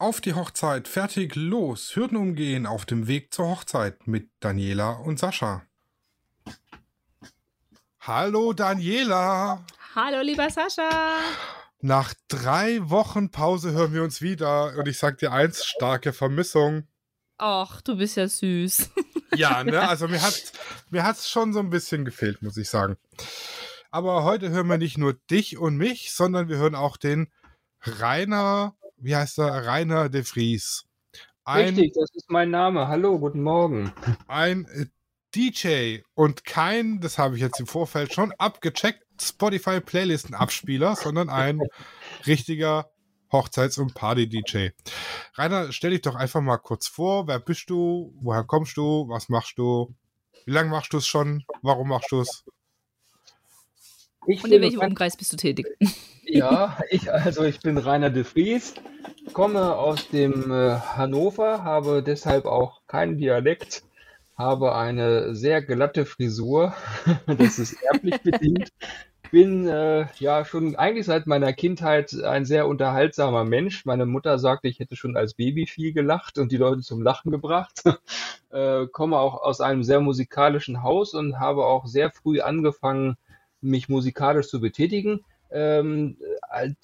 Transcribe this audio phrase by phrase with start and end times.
[0.00, 5.18] Auf die Hochzeit, fertig, los, Hürden umgehen auf dem Weg zur Hochzeit mit Daniela und
[5.18, 5.62] Sascha.
[7.98, 9.64] Hallo Daniela.
[9.96, 10.88] Hallo lieber Sascha.
[11.80, 16.86] Nach drei Wochen Pause hören wir uns wieder und ich sag dir eins, starke Vermissung.
[17.36, 18.90] Ach, du bist ja süß.
[19.34, 19.88] Ja, ne?
[19.88, 20.52] Also mir hat
[20.90, 22.96] mir hat's schon so ein bisschen gefehlt, muss ich sagen.
[23.90, 27.32] Aber heute hören wir nicht nur dich und mich, sondern wir hören auch den
[27.82, 29.66] Rainer, wie heißt er?
[29.66, 30.84] Rainer de Vries.
[31.44, 32.88] Ein, Richtig, das ist mein Name.
[32.88, 33.92] Hallo, guten Morgen.
[34.26, 34.86] Ein äh,
[35.34, 41.60] DJ und kein, das habe ich jetzt im Vorfeld schon abgecheckt, Spotify-Playlisten-Abspieler, sondern ein
[42.26, 42.90] richtiger
[43.32, 44.70] Hochzeits- und Party-DJ.
[45.34, 47.26] Rainer, stell dich doch einfach mal kurz vor.
[47.28, 48.14] Wer bist du?
[48.20, 49.08] Woher kommst du?
[49.08, 49.94] Was machst du?
[50.44, 51.44] Wie lange machst du es schon?
[51.62, 52.44] Warum machst du es?
[54.26, 55.66] und in welchem Umkreis bist du tätig?
[56.28, 58.74] Ja, ich, also ich bin Rainer de Vries,
[59.32, 63.82] komme aus dem äh, Hannover, habe deshalb auch keinen Dialekt,
[64.36, 66.74] habe eine sehr glatte Frisur,
[67.26, 68.70] das ist erblich bedingt,
[69.30, 73.84] bin äh, ja schon eigentlich seit meiner Kindheit ein sehr unterhaltsamer Mensch.
[73.84, 77.30] Meine Mutter sagte, ich hätte schon als Baby viel gelacht und die Leute zum Lachen
[77.30, 77.82] gebracht.
[78.50, 83.16] äh, komme auch aus einem sehr musikalischen Haus und habe auch sehr früh angefangen,
[83.60, 85.24] mich musikalisch zu betätigen.
[85.50, 86.18] Ähm,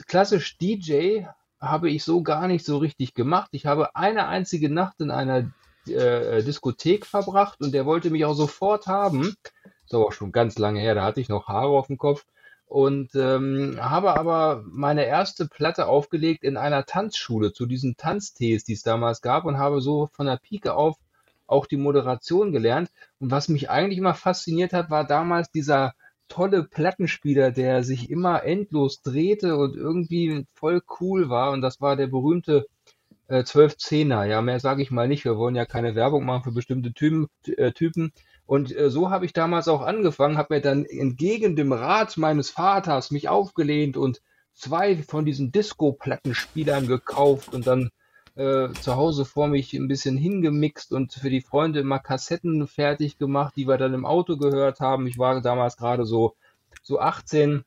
[0.07, 1.25] klassisch DJ
[1.61, 3.51] habe ich so gar nicht so richtig gemacht.
[3.53, 5.51] Ich habe eine einzige Nacht in einer
[5.87, 9.35] äh, Diskothek verbracht und der wollte mich auch sofort haben.
[9.63, 11.99] Das ist aber auch schon ganz lange her, da hatte ich noch Haare auf dem
[11.99, 12.25] Kopf.
[12.67, 18.73] Und ähm, habe aber meine erste Platte aufgelegt in einer Tanzschule zu diesen Tanztees, die
[18.73, 20.97] es damals gab und habe so von der Pike auf
[21.47, 22.91] auch die Moderation gelernt.
[23.21, 25.95] Und was mich eigentlich immer fasziniert hat, war damals dieser
[26.29, 31.53] tolle Plattenspieler, der sich immer endlos drehte und irgendwie voll cool war.
[31.53, 32.67] Und das war der berühmte
[33.29, 34.25] äh, 1210er.
[34.25, 35.25] Ja, mehr sage ich mal nicht.
[35.25, 37.29] Wir wollen ja keine Werbung machen für bestimmte Typen.
[37.47, 38.13] Äh, Typen.
[38.47, 42.51] Und äh, so habe ich damals auch angefangen, habe mir dann entgegen dem Rat meines
[42.51, 44.21] Vaters mich aufgelehnt und
[44.53, 47.91] zwei von diesen Disco-Plattenspielern gekauft und dann
[48.37, 53.19] äh, zu Hause vor mich ein bisschen hingemixt und für die Freunde immer Kassetten fertig
[53.19, 55.07] gemacht, die wir dann im Auto gehört haben.
[55.07, 56.35] Ich war damals gerade so,
[56.83, 57.65] so 18,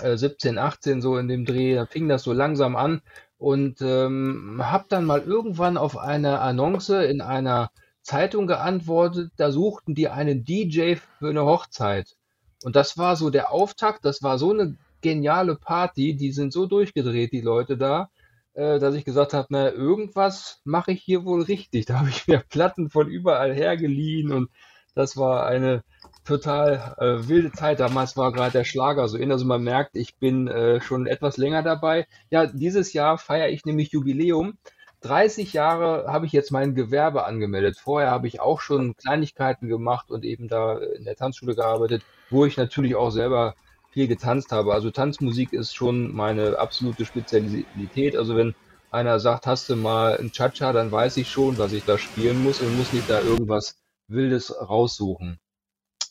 [0.00, 3.02] äh, 17, 18 so in dem Dreh, da fing das so langsam an
[3.38, 7.70] und ähm, habe dann mal irgendwann auf eine Annonce in einer
[8.02, 12.16] Zeitung geantwortet, da suchten die einen DJ für eine Hochzeit.
[12.64, 16.66] Und das war so der Auftakt, das war so eine geniale Party, die sind so
[16.66, 18.10] durchgedreht, die Leute da,
[18.58, 21.86] äh, dass ich gesagt habe, na, irgendwas mache ich hier wohl richtig.
[21.86, 24.50] Da habe ich mir Platten von überall her geliehen und
[24.94, 25.84] das war eine
[26.24, 27.78] total äh, wilde Zeit.
[27.78, 29.30] Damals war gerade der Schlager so in.
[29.30, 32.08] Also man merkt, ich bin äh, schon etwas länger dabei.
[32.30, 34.58] Ja, dieses Jahr feiere ich nämlich Jubiläum.
[35.02, 37.78] 30 Jahre habe ich jetzt mein Gewerbe angemeldet.
[37.78, 42.44] Vorher habe ich auch schon Kleinigkeiten gemacht und eben da in der Tanzschule gearbeitet, wo
[42.44, 43.54] ich natürlich auch selber
[43.90, 44.72] viel getanzt habe.
[44.74, 48.16] Also Tanzmusik ist schon meine absolute Spezialität.
[48.16, 48.54] Also wenn
[48.90, 52.38] einer sagt, hast du mal ein Cha-Cha, dann weiß ich schon, was ich da spielen
[52.38, 53.76] muss und muss nicht da irgendwas
[54.08, 55.40] Wildes raussuchen.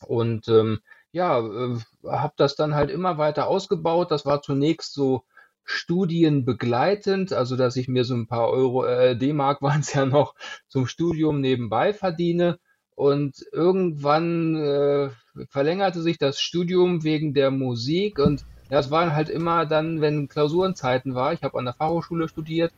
[0.06, 0.80] Und ähm,
[1.12, 4.10] ja, äh, habe das dann halt immer weiter ausgebaut.
[4.10, 5.24] Das war zunächst so
[5.64, 10.34] studienbegleitend, also dass ich mir so ein paar Euro, äh, D-Mark waren es ja noch,
[10.68, 12.58] zum Studium nebenbei verdiene.
[12.98, 15.10] Und irgendwann äh,
[15.50, 20.26] verlängerte sich das Studium wegen der Musik und ja, es waren halt immer dann, wenn
[20.26, 22.72] Klausurenzeiten war, ich habe an der Fachhochschule studiert,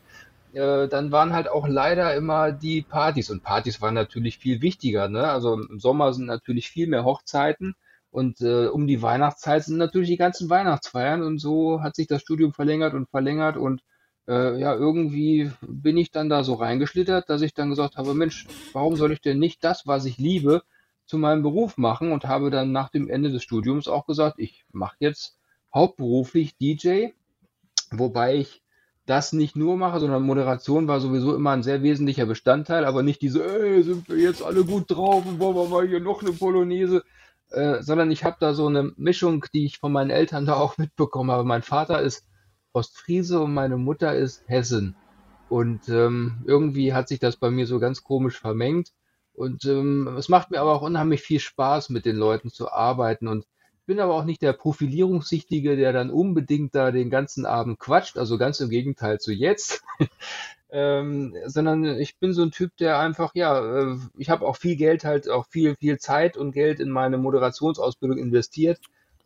[0.53, 5.09] äh, dann waren halt auch leider immer die Partys und Partys waren natürlich viel wichtiger.
[5.09, 5.27] Ne?
[5.27, 7.75] Also im Sommer sind natürlich viel mehr Hochzeiten
[8.11, 12.21] und äh, um die Weihnachtszeit sind natürlich die ganzen Weihnachtsfeiern und so hat sich das
[12.21, 13.81] Studium verlängert und verlängert und
[14.31, 18.47] äh, ja, irgendwie bin ich dann da so reingeschlittert, dass ich dann gesagt habe, Mensch,
[18.73, 20.63] warum soll ich denn nicht das, was ich liebe,
[21.05, 24.65] zu meinem Beruf machen und habe dann nach dem Ende des Studiums auch gesagt, ich
[24.71, 25.37] mache jetzt
[25.75, 27.09] hauptberuflich DJ,
[27.91, 28.63] wobei ich
[29.07, 33.23] das nicht nur mache, sondern Moderation war sowieso immer ein sehr wesentlicher Bestandteil, aber nicht
[33.23, 36.31] diese, ey, sind wir jetzt alle gut drauf und wollen wir mal hier noch eine
[36.31, 37.03] Polonaise,
[37.51, 40.79] äh, sondern ich habe da so eine Mischung, die ich von meinen Eltern da auch
[40.79, 41.43] mitbekommen habe.
[41.43, 42.30] Mein Vater ist
[42.73, 44.97] Ostfriese und meine Mutter ist Hessen.
[45.49, 48.93] Und ähm, irgendwie hat sich das bei mir so ganz komisch vermengt.
[49.33, 53.27] Und ähm, es macht mir aber auch unheimlich viel Spaß, mit den Leuten zu arbeiten.
[53.27, 53.47] Und
[53.81, 58.17] ich bin aber auch nicht der Profilierungssichtige, der dann unbedingt da den ganzen Abend quatscht.
[58.17, 59.83] Also ganz im Gegenteil zu jetzt.
[60.71, 64.77] ähm, sondern ich bin so ein Typ, der einfach, ja, äh, ich habe auch viel
[64.77, 68.79] Geld halt, auch viel, viel Zeit und Geld in meine Moderationsausbildung investiert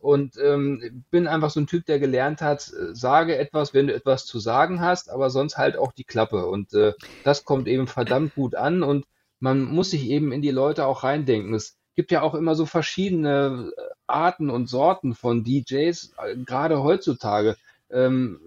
[0.05, 3.93] und ähm, bin einfach so ein Typ, der gelernt hat, äh, sage etwas, wenn du
[3.95, 6.45] etwas zu sagen hast, aber sonst halt auch die Klappe.
[6.45, 6.93] Und äh,
[7.23, 9.05] das kommt eben verdammt gut an und
[9.39, 11.55] man muss sich eben in die Leute auch reindenken.
[11.55, 16.83] Es gibt ja auch immer so verschiedene äh, Arten und Sorten von DJs, äh, gerade
[16.83, 17.57] heutzutage.
[17.89, 18.39] Ähm,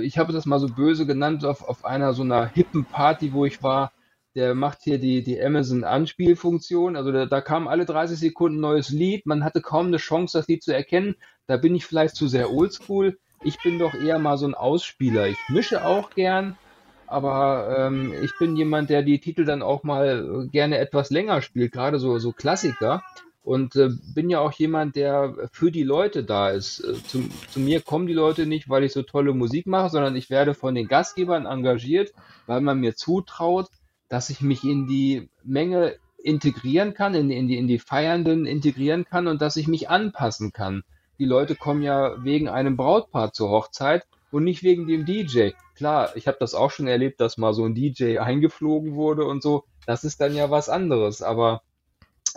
[0.00, 3.44] ich habe das mal so böse genannt auf, auf einer so einer hippen Party, wo
[3.44, 3.92] ich war
[4.36, 6.94] der macht hier die, die Amazon-Anspielfunktion.
[6.94, 9.24] Also da, da, kam alle 30 Sekunden neues Lied.
[9.24, 11.16] Man hatte kaum eine Chance, das Lied zu erkennen.
[11.46, 13.18] Da bin ich vielleicht zu sehr oldschool.
[13.42, 15.26] Ich bin doch eher mal so ein Ausspieler.
[15.26, 16.58] Ich mische auch gern,
[17.06, 21.72] aber ähm, ich bin jemand, der die Titel dann auch mal gerne etwas länger spielt,
[21.72, 23.02] gerade so, so Klassiker.
[23.42, 26.80] Und äh, bin ja auch jemand, der für die Leute da ist.
[26.80, 30.16] Äh, zu, zu, mir kommen die Leute nicht, weil ich so tolle Musik mache, sondern
[30.16, 32.12] ich werde von den Gastgebern engagiert,
[32.46, 33.68] weil man mir zutraut,
[34.08, 39.04] dass ich mich in die Menge integrieren kann, in, in, die, in die Feiernden integrieren
[39.04, 40.82] kann und dass ich mich anpassen kann.
[41.18, 45.50] Die Leute kommen ja wegen einem Brautpaar zur Hochzeit und nicht wegen dem DJ.
[45.76, 49.42] Klar, ich habe das auch schon erlebt, dass mal so ein DJ eingeflogen wurde und
[49.42, 49.64] so.
[49.86, 51.22] Das ist dann ja was anderes.
[51.22, 51.62] Aber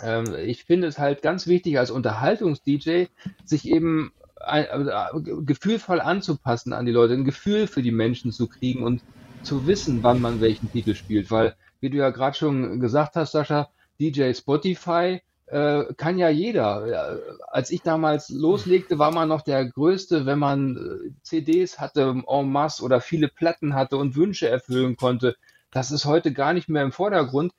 [0.01, 3.05] ähm, ich finde es halt ganz wichtig als Unterhaltungs-DJ,
[3.43, 8.47] sich eben ein, äh, gefühlvoll anzupassen an die Leute, ein Gefühl für die Menschen zu
[8.47, 9.01] kriegen und
[9.43, 13.31] zu wissen, wann man welchen Titel spielt, weil, wie du ja gerade schon gesagt hast,
[13.31, 13.69] Sascha,
[13.99, 17.19] DJ Spotify äh, kann ja jeder.
[17.47, 22.51] Als ich damals loslegte, war man noch der Größte, wenn man äh, CDs hatte en
[22.51, 25.35] masse oder viele Platten hatte und Wünsche erfüllen konnte.
[25.71, 27.53] Das ist heute gar nicht mehr im Vordergrund.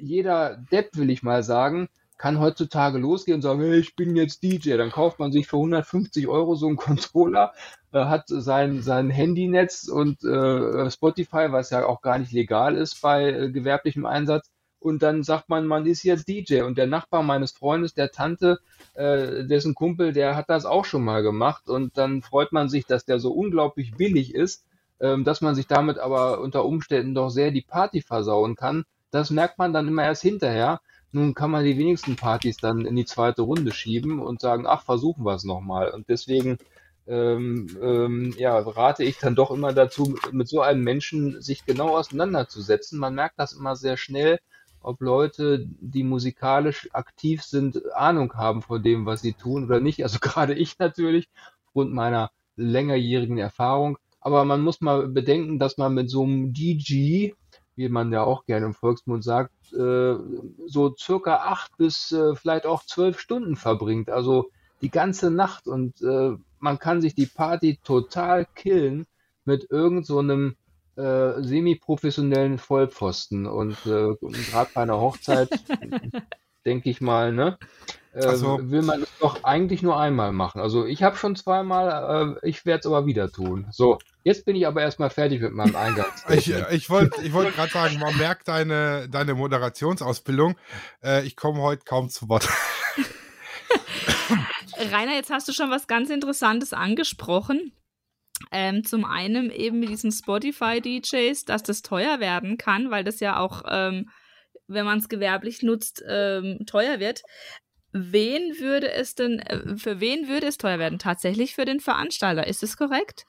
[0.00, 1.88] Jeder Depp, will ich mal sagen,
[2.20, 4.76] kann heutzutage losgehen und sagen, hey, ich bin jetzt DJ.
[4.76, 7.54] Dann kauft man sich für 150 Euro so einen Controller,
[7.92, 13.00] äh, hat sein, sein Handynetz und äh, Spotify, was ja auch gar nicht legal ist
[13.00, 14.50] bei äh, gewerblichem Einsatz.
[14.80, 16.60] Und dann sagt man, man ist jetzt DJ.
[16.60, 18.60] Und der Nachbar meines Freundes, der Tante,
[18.92, 21.70] äh, dessen Kumpel, der hat das auch schon mal gemacht.
[21.70, 24.66] Und dann freut man sich, dass der so unglaublich billig ist,
[25.00, 28.84] ähm, dass man sich damit aber unter Umständen doch sehr die Party versauen kann.
[29.10, 30.82] Das merkt man dann immer erst hinterher.
[31.12, 34.84] Nun kann man die wenigsten Partys dann in die zweite Runde schieben und sagen, ach,
[34.84, 35.90] versuchen wir es nochmal.
[35.90, 36.58] Und deswegen
[37.06, 41.96] ähm, ähm, ja, rate ich dann doch immer dazu, mit so einem Menschen sich genau
[41.96, 43.00] auseinanderzusetzen.
[43.00, 44.38] Man merkt das immer sehr schnell,
[44.80, 50.02] ob Leute, die musikalisch aktiv sind, Ahnung haben von dem, was sie tun oder nicht.
[50.04, 51.28] Also gerade ich natürlich,
[51.66, 53.98] aufgrund meiner längerjährigen Erfahrung.
[54.20, 57.32] Aber man muss mal bedenken, dass man mit so einem DJ,
[57.80, 60.14] wie man ja auch gerne im Volksmund sagt, äh,
[60.66, 64.10] so circa acht bis äh, vielleicht auch zwölf Stunden verbringt.
[64.10, 64.50] Also
[64.82, 69.06] die ganze Nacht und äh, man kann sich die Party total killen
[69.46, 70.56] mit irgendeinem
[70.94, 75.48] so äh, semi-professionellen Vollpfosten und äh, gerade bei einer Hochzeit,
[76.66, 77.56] denke ich mal, ne?
[78.12, 80.60] Äh, also, will man es doch eigentlich nur einmal machen.
[80.60, 83.68] Also ich habe schon zweimal, äh, ich werde es aber wieder tun.
[83.70, 86.06] So, jetzt bin ich aber erstmal fertig mit meinem Eingang.
[86.28, 90.56] ich ich wollte ich wollt gerade sagen, man merkt deine, deine Moderationsausbildung.
[91.02, 92.48] Äh, ich komme heute kaum zu Wort.
[94.92, 97.72] Rainer, jetzt hast du schon was ganz Interessantes angesprochen.
[98.50, 103.38] Ähm, zum einen eben mit diesen Spotify-DJs, dass das teuer werden kann, weil das ja
[103.38, 104.08] auch, ähm,
[104.66, 107.22] wenn man es gewerblich nutzt, ähm, teuer wird.
[107.92, 110.98] Wen würde es denn, äh, für wen würde es teuer werden?
[110.98, 113.26] Tatsächlich für den Veranstalter, ist es korrekt?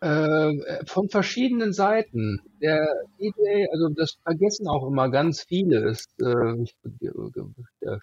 [0.00, 2.40] Äh, von verschiedenen Seiten.
[2.60, 2.86] Der
[3.18, 6.76] DJ, also das vergessen auch immer ganz viele, ist, äh, ich,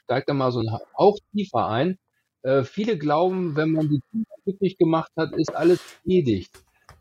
[0.03, 1.97] steigt da mal so ein Hauch tiefer ein.
[2.41, 6.51] Äh, viele glauben, wenn man die Kinder glücklich gemacht hat, ist alles erledigt.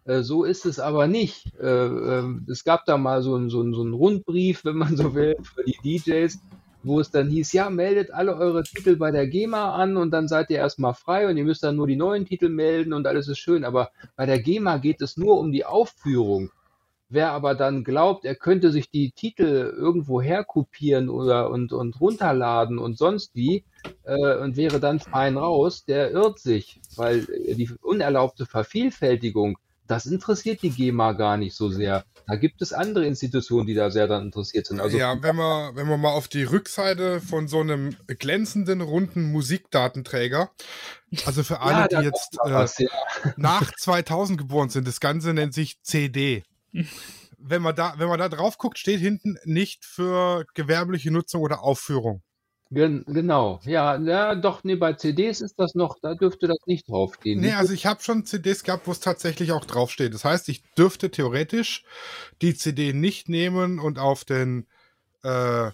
[0.04, 1.54] Äh, so ist es aber nicht.
[1.60, 5.14] Äh, ähm, es gab da mal so einen so so einen Rundbrief, wenn man so
[5.14, 6.38] will, für die DJs,
[6.82, 10.28] wo es dann hieß, ja, meldet alle eure Titel bei der GEMA an und dann
[10.28, 13.28] seid ihr erstmal frei und ihr müsst dann nur die neuen Titel melden und alles
[13.28, 13.64] ist schön.
[13.64, 16.50] Aber bei der GEMA geht es nur um die Aufführung.
[17.08, 22.78] Wer aber dann glaubt, er könnte sich die Titel irgendwo herkopieren oder und, und runterladen
[22.78, 23.64] und sonst wie
[24.04, 29.58] äh, und wäre dann fein raus, der irrt sich, weil die unerlaubte Vervielfältigung,
[29.92, 32.04] das interessiert die GEMA gar nicht so sehr.
[32.26, 34.80] Da gibt es andere Institutionen, die da sehr daran interessiert sind.
[34.80, 39.30] Also, ja, wenn wir, wenn wir mal auf die Rückseite von so einem glänzenden, runden
[39.32, 40.50] Musikdatenträger,
[41.26, 42.88] also für alle, ja, die jetzt äh, was, ja.
[43.36, 46.42] nach 2000 geboren sind, das Ganze nennt sich CD
[47.44, 51.62] wenn man da, wenn man da drauf guckt, steht hinten nicht für gewerbliche Nutzung oder
[51.62, 52.22] Aufführung.
[52.72, 56.88] Gen genau, ja, ja, doch, nee, bei CDs ist das noch, da dürfte das nicht
[56.88, 57.38] draufstehen.
[57.38, 60.14] Nee, also ich habe schon CDs gehabt, wo es tatsächlich auch draufsteht.
[60.14, 61.84] Das heißt, ich dürfte theoretisch
[62.40, 64.66] die CD nicht nehmen und auf den
[65.22, 65.70] äh,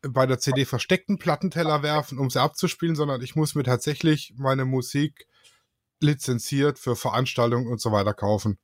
[0.00, 4.64] bei der CD versteckten Plattenteller werfen, um sie abzuspielen, sondern ich muss mir tatsächlich meine
[4.64, 5.26] Musik
[6.00, 8.58] lizenziert für Veranstaltungen und so weiter kaufen.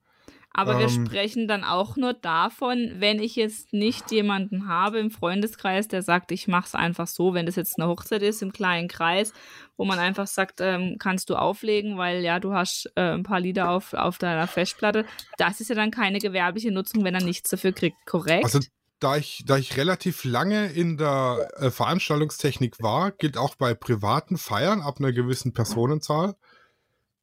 [0.53, 5.11] Aber ähm, wir sprechen dann auch nur davon, wenn ich jetzt nicht jemanden habe im
[5.11, 8.53] Freundeskreis, der sagt, ich mache es einfach so, wenn das jetzt eine Hochzeit ist im
[8.53, 9.33] kleinen Kreis,
[9.77, 13.41] wo man einfach sagt, ähm, kannst du auflegen, weil ja, du hast äh, ein paar
[13.41, 15.05] Lieder auf, auf deiner Festplatte.
[15.37, 18.45] Das ist ja dann keine gewerbliche Nutzung, wenn er nichts dafür kriegt, korrekt?
[18.45, 18.61] Also
[19.01, 24.39] da ich, da ich relativ lange in der äh, Veranstaltungstechnik war, gilt auch bei privaten
[24.39, 26.35] Feiern ab einer gewissen Personenzahl,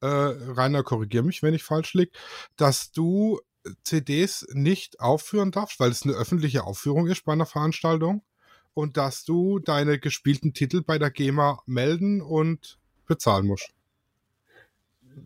[0.06, 2.12] äh, Rainer, korrigier mich, wenn ich falsch liege,
[2.58, 3.40] dass du
[3.84, 8.24] CDs nicht aufführen darfst, weil es eine öffentliche Aufführung ist bei einer Veranstaltung
[8.74, 13.72] und dass du deine gespielten Titel bei der GEMA melden und bezahlen musst.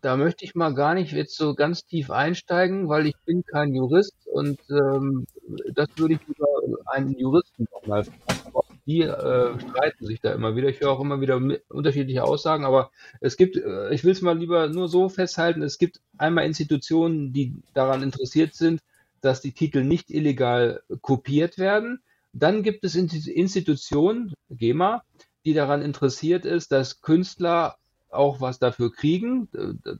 [0.00, 3.74] Da möchte ich mal gar nicht jetzt so ganz tief einsteigen, weil ich bin kein
[3.74, 5.26] Jurist und ähm,
[5.74, 6.46] das würde ich lieber
[6.86, 10.68] einen Juristen nochmal fragen die äh, streiten sich da immer wieder.
[10.68, 14.36] Ich höre auch immer wieder unterschiedliche Aussagen, aber es gibt, äh, ich will es mal
[14.36, 18.80] lieber nur so festhalten, es gibt einmal Institutionen, die daran interessiert sind,
[19.20, 22.00] dass die Titel nicht illegal kopiert werden.
[22.32, 25.04] Dann gibt es Institutionen, GEMA,
[25.44, 27.76] die daran interessiert ist, dass Künstler
[28.08, 29.48] auch was dafür kriegen.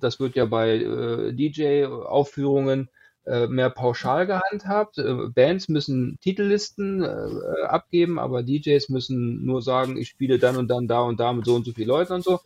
[0.00, 4.98] Das wird ja bei äh, DJ-Aufführungen äh, mehr pauschal gehandhabt.
[4.98, 10.68] Äh, Bands müssen Titellisten äh, abgeben, aber DJs müssen nur sagen, ich spiele dann und
[10.68, 12.40] dann da und da mit so und so vielen Leuten und so.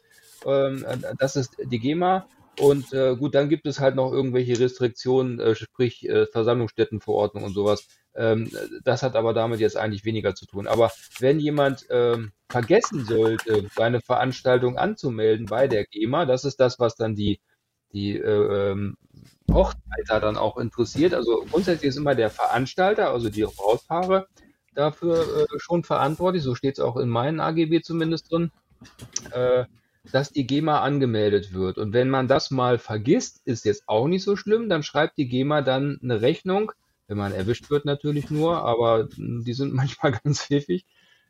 [0.47, 0.85] Ähm,
[1.19, 2.27] das ist die GEMA.
[2.61, 7.53] Und äh, gut, dann gibt es halt noch irgendwelche Restriktionen, äh, sprich äh, Versammlungsstättenverordnung und
[7.53, 7.89] sowas.
[8.15, 8.49] Ähm,
[8.85, 10.69] das hat aber damit jetzt eigentlich weniger zu tun.
[10.69, 16.79] Aber wenn jemand ähm, vergessen sollte, seine Veranstaltung anzumelden bei der GEMA, das ist das,
[16.79, 17.41] was dann die,
[17.95, 18.97] die äh, ähm,
[19.51, 21.15] Hochzeiter dann auch interessiert.
[21.15, 24.27] Also grundsätzlich ist immer der Veranstalter, also die Brautpaare,
[24.75, 28.51] dafür äh, schon verantwortlich, so steht es auch in meinen AGB zumindest drin,
[29.31, 29.65] äh,
[30.11, 31.79] dass die GEMA angemeldet wird.
[31.79, 35.29] Und wenn man das mal vergisst, ist jetzt auch nicht so schlimm, dann schreibt die
[35.29, 36.73] GEMA dann eine Rechnung,
[37.07, 40.85] wenn man erwischt wird natürlich nur, aber die sind manchmal ganz pfiffig.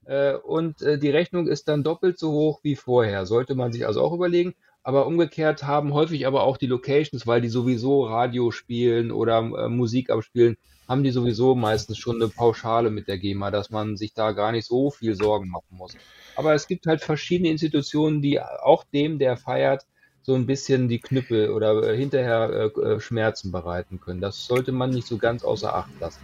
[0.07, 3.27] Äh, und äh, die Rechnung ist dann doppelt so hoch wie vorher.
[3.27, 4.55] Sollte man sich also auch überlegen.
[4.85, 9.69] Aber umgekehrt haben häufig aber auch die Locations, weil die sowieso Radio spielen oder äh,
[9.69, 14.13] Musik abspielen, haben die sowieso meistens schon eine Pauschale mit der GEMA, dass man sich
[14.13, 15.97] da gar nicht so viel Sorgen machen muss.
[16.37, 19.87] Aber es gibt halt verschiedene Institutionen, die auch dem, der feiert,
[20.23, 24.21] so ein bisschen die Knüppel oder äh, hinterher äh, äh, Schmerzen bereiten können.
[24.21, 26.23] Das sollte man nicht so ganz außer Acht lassen.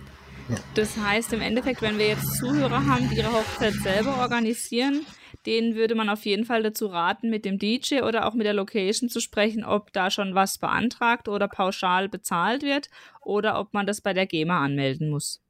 [0.75, 5.07] Das heißt im Endeffekt, wenn wir jetzt Zuhörer haben, die ihre Hochzeit selber organisieren,
[5.47, 8.55] denen würde man auf jeden Fall dazu raten, mit dem DJ oder auch mit der
[8.55, 12.89] Location zu sprechen, ob da schon was beantragt oder pauschal bezahlt wird
[13.23, 15.41] oder ob man das bei der GEMA anmelden muss.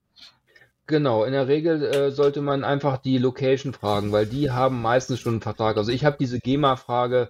[0.86, 5.20] Genau, in der Regel äh, sollte man einfach die Location fragen, weil die haben meistens
[5.20, 5.76] schon einen Vertrag.
[5.76, 7.28] Also ich habe diese GEMA-Frage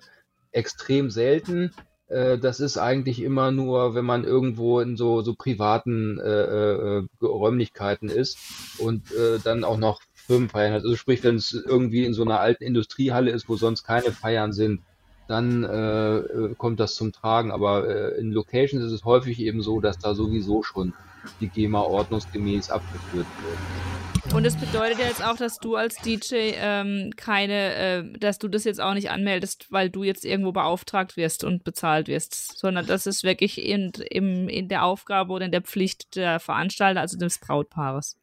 [0.50, 1.74] extrem selten.
[2.08, 7.06] Äh, das ist eigentlich immer nur, wenn man irgendwo in so, so privaten äh, äh
[7.20, 8.38] Räumlichkeiten ist
[8.78, 10.00] und äh, dann auch noch
[10.30, 10.84] Firmenfeiern hat.
[10.84, 14.52] Also sprich, wenn es irgendwie in so einer alten Industriehalle ist, wo sonst keine Feiern
[14.52, 14.80] sind,
[15.26, 17.50] dann äh, äh, kommt das zum Tragen.
[17.50, 20.92] Aber äh, in Locations ist es häufig eben so, dass da sowieso schon
[21.40, 24.34] die GEMA ordnungsgemäß abgeführt wird.
[24.34, 28.46] Und das bedeutet ja jetzt auch, dass du als DJ ähm, keine, äh, dass du
[28.46, 32.86] das jetzt auch nicht anmeldest, weil du jetzt irgendwo beauftragt wirst und bezahlt wirst, sondern
[32.86, 37.18] das ist wirklich in, in, in der Aufgabe oder in der Pflicht der Veranstalter, also
[37.18, 38.19] des Brautpaares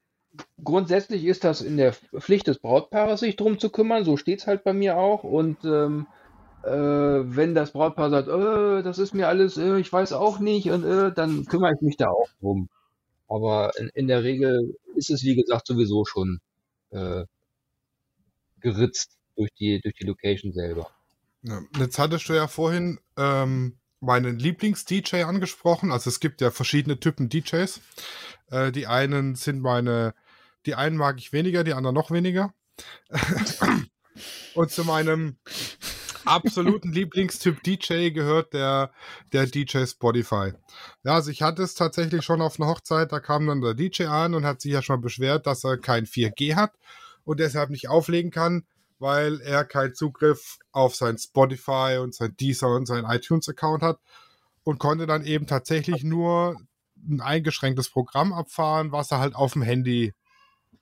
[0.63, 4.05] grundsätzlich ist das in der Pflicht des Brautpaares, sich drum zu kümmern.
[4.05, 5.23] So steht es halt bei mir auch.
[5.23, 6.07] Und ähm,
[6.63, 10.69] äh, wenn das Brautpaar sagt, äh, das ist mir alles, äh, ich weiß auch nicht,
[10.69, 12.69] und äh, dann kümmere ich mich da auch drum.
[13.27, 16.39] Aber in, in, der Regel ist es, wie gesagt, sowieso schon
[16.91, 17.25] äh,
[18.59, 20.89] geritzt durch die, durch die Location selber.
[21.77, 25.91] Jetzt hattest du ja vorhin ähm, meinen Lieblings-DJ angesprochen.
[25.91, 27.81] Also es gibt ja verschiedene Typen DJs.
[28.49, 30.13] Äh, die einen sind meine
[30.67, 32.53] die einen mag ich weniger, die anderen noch weniger.
[34.53, 35.37] Und zu meinem
[36.25, 38.91] absoluten Lieblingstyp DJ gehört der,
[39.31, 40.53] der DJ Spotify.
[41.03, 44.05] Ja, also ich hatte es tatsächlich schon auf einer Hochzeit, da kam dann der DJ
[44.05, 46.73] an und hat sich ja schon beschwert, dass er kein 4G hat
[47.23, 48.65] und deshalb nicht auflegen kann,
[48.99, 53.99] weil er keinen Zugriff auf sein Spotify und sein Deezer und sein iTunes-Account hat
[54.63, 56.59] und konnte dann eben tatsächlich nur
[57.07, 60.13] ein eingeschränktes Programm abfahren, was er halt auf dem Handy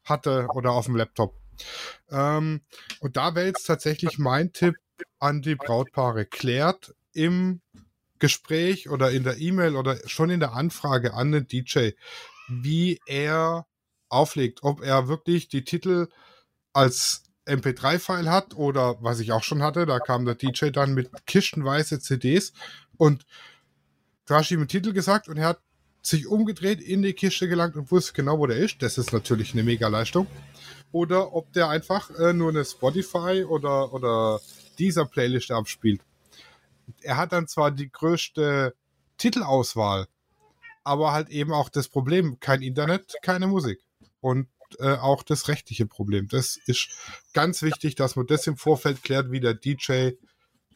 [0.06, 1.36] hatte oder auf dem Laptop.
[2.10, 2.62] Ähm,
[3.00, 4.76] und da wäre jetzt tatsächlich mein Tipp
[5.20, 6.26] an die Brautpaare.
[6.26, 7.62] Klärt im
[8.20, 11.92] Gespräch oder in der E-Mail oder schon in der Anfrage an den DJ,
[12.48, 13.66] wie er
[14.10, 16.08] auflegt, ob er wirklich die Titel
[16.74, 21.10] als MP3-File hat oder was ich auch schon hatte, da kam der DJ dann mit
[21.26, 22.54] kistenweise CDs
[22.98, 23.26] und
[24.26, 25.62] du hast ihm einen Titel gesagt und er hat
[26.06, 28.82] sich umgedreht, in die Kiste gelangt und wusste genau, wo der ist.
[28.82, 30.28] Das ist natürlich eine Mega-Leistung.
[30.92, 34.40] Oder ob der einfach äh, nur eine Spotify oder, oder
[34.78, 36.02] dieser Playlist abspielt.
[37.02, 38.76] Er hat dann zwar die größte
[39.18, 40.08] Titelauswahl,
[40.84, 43.80] aber halt eben auch das Problem, kein Internet, keine Musik.
[44.22, 44.48] Und
[44.80, 46.28] äh, auch das rechtliche Problem.
[46.28, 46.90] Das ist
[47.34, 50.12] ganz wichtig, dass man das im Vorfeld klärt, wie der DJ,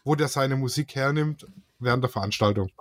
[0.04, 1.46] wo der seine Musik hernimmt
[1.80, 2.72] während der Veranstaltung.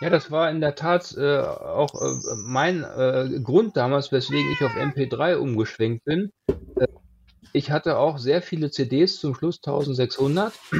[0.00, 4.62] Ja, das war in der Tat äh, auch äh, mein äh, Grund damals, weswegen ich
[4.62, 6.30] auf MP3 umgeschwenkt bin.
[6.76, 6.86] Äh,
[7.52, 10.52] ich hatte auch sehr viele CDs, zum Schluss 1600,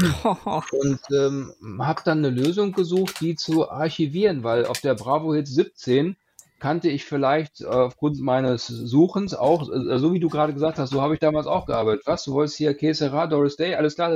[0.71, 5.49] und ähm, habe dann eine Lösung gesucht, die zu archivieren, weil auf der Bravo Hit
[5.49, 6.17] 17
[6.61, 11.03] kannte ich vielleicht aufgrund meines Suchens auch, äh, so wie du gerade gesagt hast, so
[11.03, 12.03] habe ich damals auch gearbeitet.
[12.07, 14.15] Was, du wolltest hier Kesera, Doris Day, alles klar,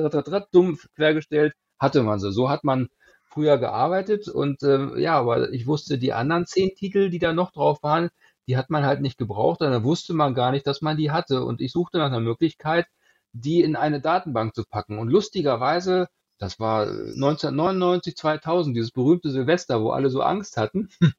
[0.52, 2.30] dumm quergestellt, hatte man sie.
[2.30, 2.88] So hat man
[3.32, 7.50] früher gearbeitet und äh, ja, aber ich wusste, die anderen zehn Titel, die da noch
[7.52, 8.10] drauf waren,
[8.46, 11.44] die hat man halt nicht gebraucht, dann wusste man gar nicht, dass man die hatte.
[11.44, 12.86] Und ich suchte nach einer Möglichkeit,
[13.32, 14.98] die in eine Datenbank zu packen.
[14.98, 16.08] Und lustigerweise,
[16.38, 20.90] das war 1999, 2000, dieses berühmte Silvester, wo alle so Angst hatten,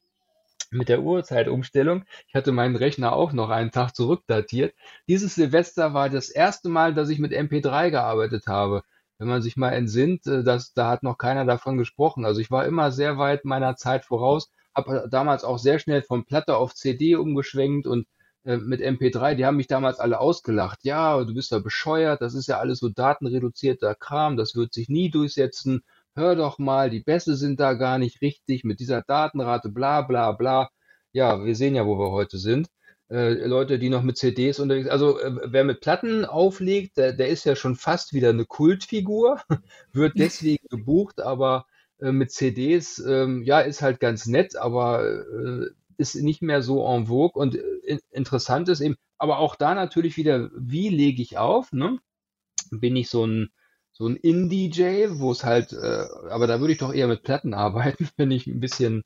[0.71, 2.03] mit der Uhrzeitumstellung.
[2.27, 4.75] Ich hatte meinen Rechner auch noch einen Tag zurückdatiert.
[5.07, 8.83] Dieses Silvester war das erste Mal, dass ich mit MP3 gearbeitet habe.
[9.23, 12.25] Wenn man sich mal entsinnt, äh, dass, da hat noch keiner davon gesprochen.
[12.25, 16.25] Also ich war immer sehr weit meiner Zeit voraus, habe damals auch sehr schnell von
[16.25, 18.07] Platte auf CD umgeschwenkt und
[18.43, 20.79] äh, mit MP3, die haben mich damals alle ausgelacht.
[20.83, 24.89] Ja, du bist ja bescheuert, das ist ja alles so datenreduzierter Kram, das wird sich
[24.89, 25.83] nie durchsetzen
[26.15, 30.31] hör doch mal, die Bässe sind da gar nicht richtig mit dieser Datenrate, bla bla
[30.31, 30.69] bla.
[31.11, 32.69] Ja, wir sehen ja, wo wir heute sind.
[33.13, 37.27] Äh, Leute, die noch mit CDs unterwegs Also äh, wer mit Platten auflegt, der, der,
[37.27, 39.39] ist ja schon fast wieder eine Kultfigur,
[39.93, 41.67] wird deswegen gebucht, aber
[41.99, 45.25] äh, mit CDs, ähm, ja, ist halt ganz nett, aber
[45.97, 47.55] ist nicht mehr so en vogue und
[48.09, 51.99] interessant ist eben, aber auch da natürlich wieder, wie lege ich auf, ne?
[52.71, 53.51] Bin ich so ein
[53.91, 57.53] so ein Indie-DJ, wo es halt, äh, aber da würde ich doch eher mit Platten
[57.53, 59.03] arbeiten, wenn ich ein bisschen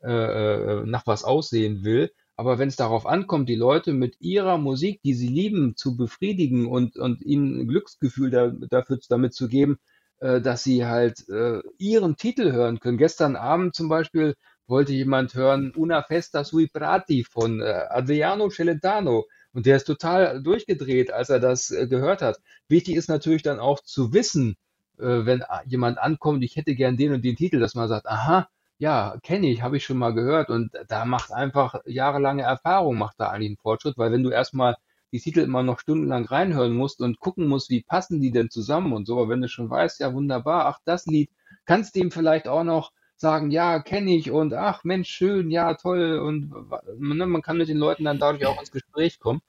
[0.00, 2.12] äh, nach was aussehen will.
[2.38, 6.68] Aber wenn es darauf ankommt, die Leute mit ihrer Musik, die sie lieben, zu befriedigen
[6.68, 9.80] und, und ihnen ein Glücksgefühl da, dafür damit zu geben,
[10.20, 12.96] äh, dass sie halt äh, ihren Titel hören können.
[12.96, 14.36] Gestern Abend zum Beispiel
[14.68, 19.26] wollte jemand hören Una Festa sui Prati von äh, Adriano Celentano.
[19.52, 22.38] Und der ist total durchgedreht, als er das äh, gehört hat.
[22.68, 24.54] Wichtig ist natürlich dann auch zu wissen,
[24.98, 28.48] äh, wenn jemand ankommt, ich hätte gern den und den Titel, dass man sagt, aha,
[28.78, 30.50] ja, kenne ich, habe ich schon mal gehört.
[30.50, 34.76] Und da macht einfach jahrelange Erfahrung, macht da eigentlich einen Fortschritt, weil wenn du erstmal
[35.12, 38.92] die Titel immer noch stundenlang reinhören musst und gucken musst, wie passen die denn zusammen
[38.92, 41.30] und so, aber wenn du schon weißt, ja wunderbar, ach, das Lied,
[41.64, 46.18] kannst ihm vielleicht auch noch sagen, ja, kenne ich und ach Mensch, schön, ja, toll
[46.18, 46.52] und
[46.98, 49.40] ne, man kann mit den Leuten dann dadurch auch ins Gespräch kommen.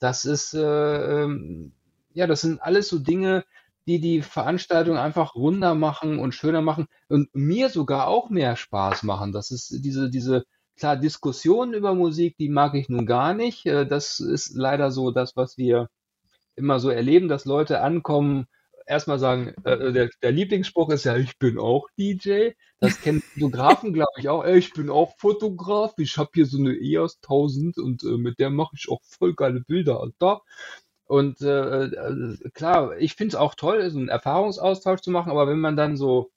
[0.00, 1.72] Das ist, äh, ähm,
[2.14, 3.44] ja, das sind alles so Dinge,
[3.86, 9.02] die die Veranstaltung einfach runder machen und schöner machen und mir sogar auch mehr Spaß
[9.02, 9.32] machen.
[9.32, 10.44] Das ist diese, diese,
[10.76, 13.66] klar, Diskussionen über Musik, die mag ich nun gar nicht.
[13.66, 15.88] Äh, das ist leider so das, was wir
[16.56, 18.46] immer so erleben, dass Leute ankommen,
[18.86, 22.50] erstmal sagen, äh, der, der, Lieblingsspruch ist ja, ich bin auch DJ.
[22.80, 24.44] Das kennen Fotografen, glaube ich, auch.
[24.44, 25.94] Ich bin auch Fotograf.
[25.98, 29.34] Ich habe hier so eine EOS 1000 und äh, mit der mache ich auch voll
[29.34, 30.42] geile Bilder, Alter.
[31.12, 35.46] Und äh, äh klar, ich finde es auch toll, so einen Erfahrungsaustausch zu machen, aber
[35.46, 36.30] wenn man dann so,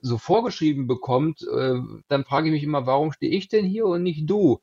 [0.00, 1.74] so vorgeschrieben bekommt, äh,
[2.08, 4.60] dann frage ich mich immer, warum stehe ich denn hier und nicht du?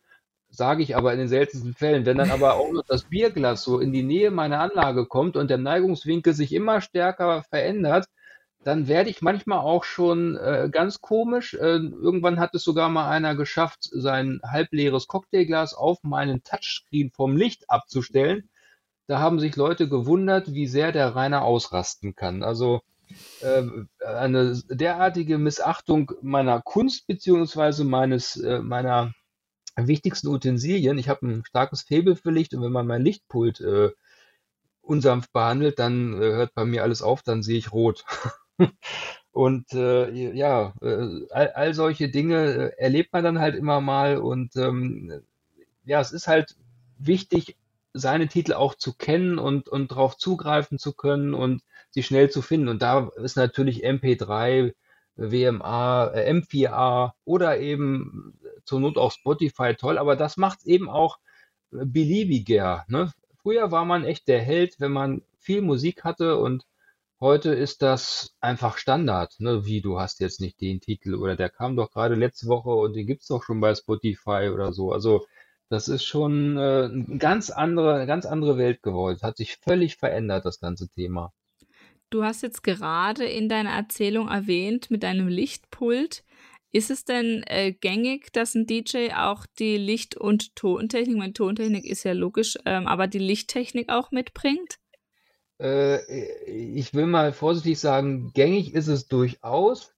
[0.50, 2.06] sage ich aber in den seltensten Fällen.
[2.06, 5.50] Wenn dann aber auch noch das Bierglas so in die Nähe meiner Anlage kommt und
[5.50, 8.08] der Neigungswinkel sich immer stärker verändert,
[8.64, 11.54] dann werde ich manchmal auch schon äh, ganz komisch.
[11.54, 17.36] Äh, irgendwann hat es sogar mal einer geschafft, sein halbleeres Cocktailglas auf meinen Touchscreen vom
[17.36, 18.50] Licht abzustellen.
[19.08, 22.44] Da haben sich Leute gewundert, wie sehr der Rainer ausrasten kann.
[22.44, 22.82] Also
[23.42, 23.64] äh,
[24.06, 29.14] eine derartige Missachtung meiner Kunst beziehungsweise meines äh, meiner
[29.76, 30.98] wichtigsten Utensilien.
[30.98, 33.92] Ich habe ein starkes Faible für Licht und wenn man mein Lichtpult äh,
[34.82, 38.06] unsanft behandelt, dann äh, hört bei mir alles auf, dann sehe ich rot.
[39.32, 44.56] und äh, ja, äh, all, all, solche Dinge erlebt man dann halt immer mal und
[44.56, 45.24] ähm,
[45.86, 46.56] ja, es ist halt
[46.98, 47.58] wichtig,
[47.94, 52.42] seine Titel auch zu kennen und, und darauf zugreifen zu können und sie schnell zu
[52.42, 52.68] finden.
[52.68, 54.74] Und da ist natürlich MP3,
[55.16, 60.90] WMA, äh, M4A oder eben zur Not auch Spotify toll, aber das macht es eben
[60.90, 61.20] auch
[61.70, 62.86] beliebiger.
[62.88, 63.12] Ne?
[63.44, 66.66] früher war man echt der Held, wenn man viel Musik hatte und
[67.20, 69.36] heute ist das einfach Standard.
[69.40, 69.66] Ne?
[69.66, 72.94] Wie, du hast jetzt nicht den Titel oder der kam doch gerade letzte Woche und
[72.96, 74.92] den gibt's doch schon bei Spotify oder so.
[74.92, 75.26] Also
[75.70, 79.20] das ist schon äh, eine ganz andere, eine ganz andere Welt geworden.
[79.22, 81.34] Hat sich völlig verändert, das ganze Thema.
[82.10, 86.24] Du hast jetzt gerade in deiner Erzählung erwähnt mit deinem Lichtpult.
[86.72, 91.86] Ist es denn äh, gängig, dass ein DJ auch die Licht- und Tontechnik, meine Tontechnik
[91.86, 94.80] ist ja logisch, ähm, aber die Lichttechnik auch mitbringt?
[95.60, 96.04] Äh,
[96.46, 99.94] ich will mal vorsichtig sagen, gängig ist es durchaus.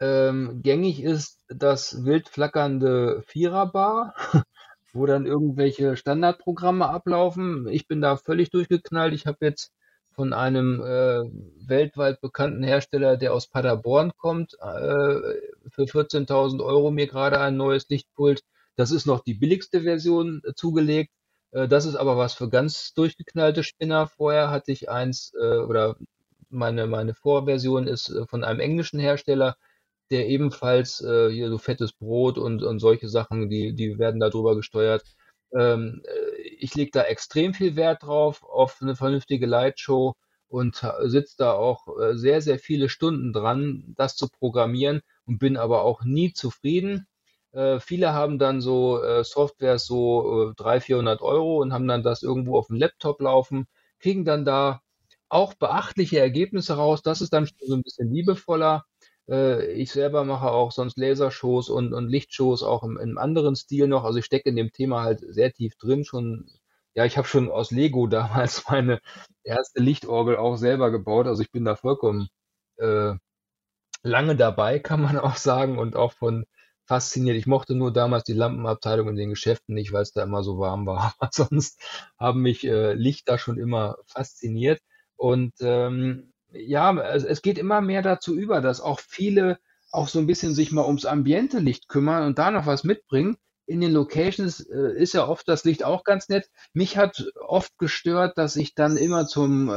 [0.00, 4.14] Ähm, gängig ist das wild flackernde Viererbar,
[4.92, 7.68] wo dann irgendwelche Standardprogramme ablaufen.
[7.68, 9.14] Ich bin da völlig durchgeknallt.
[9.14, 9.72] Ich habe jetzt
[10.12, 11.30] von einem äh,
[11.68, 15.20] weltweit bekannten Hersteller, der aus Paderborn kommt, äh,
[15.70, 18.42] für 14.000 Euro mir gerade ein neues Lichtpult.
[18.74, 21.12] Das ist noch die billigste Version äh, zugelegt.
[21.52, 24.08] Äh, das ist aber was für ganz durchgeknallte Spinner.
[24.08, 25.96] Vorher hatte ich eins äh, oder
[26.50, 29.56] meine, meine Vorversion ist äh, von einem englischen Hersteller,
[30.10, 34.56] der ebenfalls äh, hier so fettes Brot und, und solche Sachen, die, die werden darüber
[34.56, 35.04] gesteuert.
[35.54, 40.14] Ähm, äh, ich lege da extrem viel Wert drauf, auf eine vernünftige Lightshow
[40.48, 45.56] und sitze da auch äh, sehr, sehr viele Stunden dran, das zu programmieren und bin
[45.56, 47.06] aber auch nie zufrieden.
[47.52, 52.02] Äh, viele haben dann so äh, Software so äh, 300, 400 Euro und haben dann
[52.02, 53.66] das irgendwo auf dem Laptop laufen,
[54.00, 54.80] kriegen dann da
[55.28, 57.02] auch beachtliche Ergebnisse raus.
[57.02, 58.84] Das ist dann schon so ein bisschen liebevoller.
[59.28, 63.88] Äh, ich selber mache auch sonst Lasershows und, und Lichtshows auch im, im anderen Stil
[63.88, 64.04] noch.
[64.04, 66.04] Also ich stecke in dem Thema halt sehr tief drin.
[66.04, 66.50] Schon,
[66.94, 69.00] ja, ich habe schon aus Lego damals meine
[69.44, 71.26] erste Lichtorgel auch selber gebaut.
[71.26, 72.28] Also ich bin da vollkommen
[72.78, 73.14] äh,
[74.02, 76.44] lange dabei, kann man auch sagen, und auch von
[76.86, 77.36] fasziniert.
[77.36, 80.58] Ich mochte nur damals die Lampenabteilung in den Geschäften nicht, weil es da immer so
[80.58, 81.14] warm war.
[81.20, 81.80] Aber sonst
[82.18, 84.80] haben mich äh, Lichter schon immer fasziniert.
[85.16, 89.58] Und ähm, ja, es, es geht immer mehr dazu über, dass auch viele
[89.90, 93.36] auch so ein bisschen sich mal ums Ambiente-Licht kümmern und da noch was mitbringen.
[93.66, 96.50] In den Locations äh, ist ja oft das Licht auch ganz nett.
[96.72, 99.74] Mich hat oft gestört, dass ich dann immer zum äh,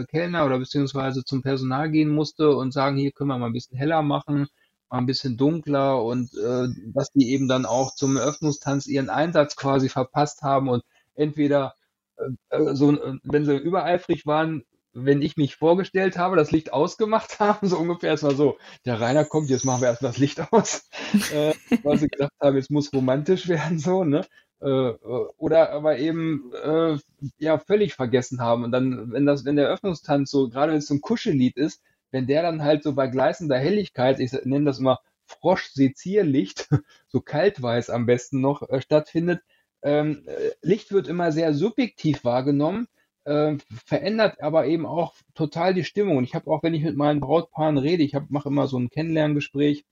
[0.00, 3.54] äh, Kellner oder beziehungsweise zum Personal gehen musste und sagen, hier können wir mal ein
[3.54, 4.48] bisschen heller machen,
[4.90, 9.56] mal ein bisschen dunkler und äh, dass die eben dann auch zum Eröffnungstanz ihren Einsatz
[9.56, 10.82] quasi verpasst haben und
[11.14, 11.74] entweder
[12.16, 17.38] äh, äh so, wenn sie übereifrig waren, wenn ich mich vorgestellt habe, das Licht ausgemacht
[17.40, 20.88] haben, so ungefähr, war so, der Rainer kommt, jetzt machen wir erst das Licht aus,
[21.32, 24.26] äh, weil sie gedacht haben, es muss romantisch werden, so, ne?
[24.60, 24.92] Äh,
[25.38, 26.98] oder aber eben äh,
[27.38, 28.64] ja völlig vergessen haben.
[28.64, 31.82] Und dann, wenn das, wenn der Eröffnungstanz so, gerade wenn es so ein Kuschellied ist,
[32.10, 36.68] wenn der dann halt so bei gleißender Helligkeit, ich nenne das immer Frosch-Sezierlicht,
[37.08, 39.40] so kaltweiß am besten noch äh, stattfindet,
[39.82, 42.86] ähm, äh, Licht wird immer sehr subjektiv wahrgenommen
[43.24, 43.56] äh,
[43.86, 46.16] verändert aber eben auch total die Stimmung.
[46.16, 48.90] Und ich habe auch, wenn ich mit meinen Brautpaaren rede, ich mache immer so ein
[48.90, 49.84] Kennenlerngespräch,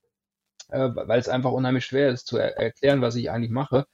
[0.69, 3.85] äh, weil es einfach unheimlich schwer ist zu er erklären, was ich eigentlich mache,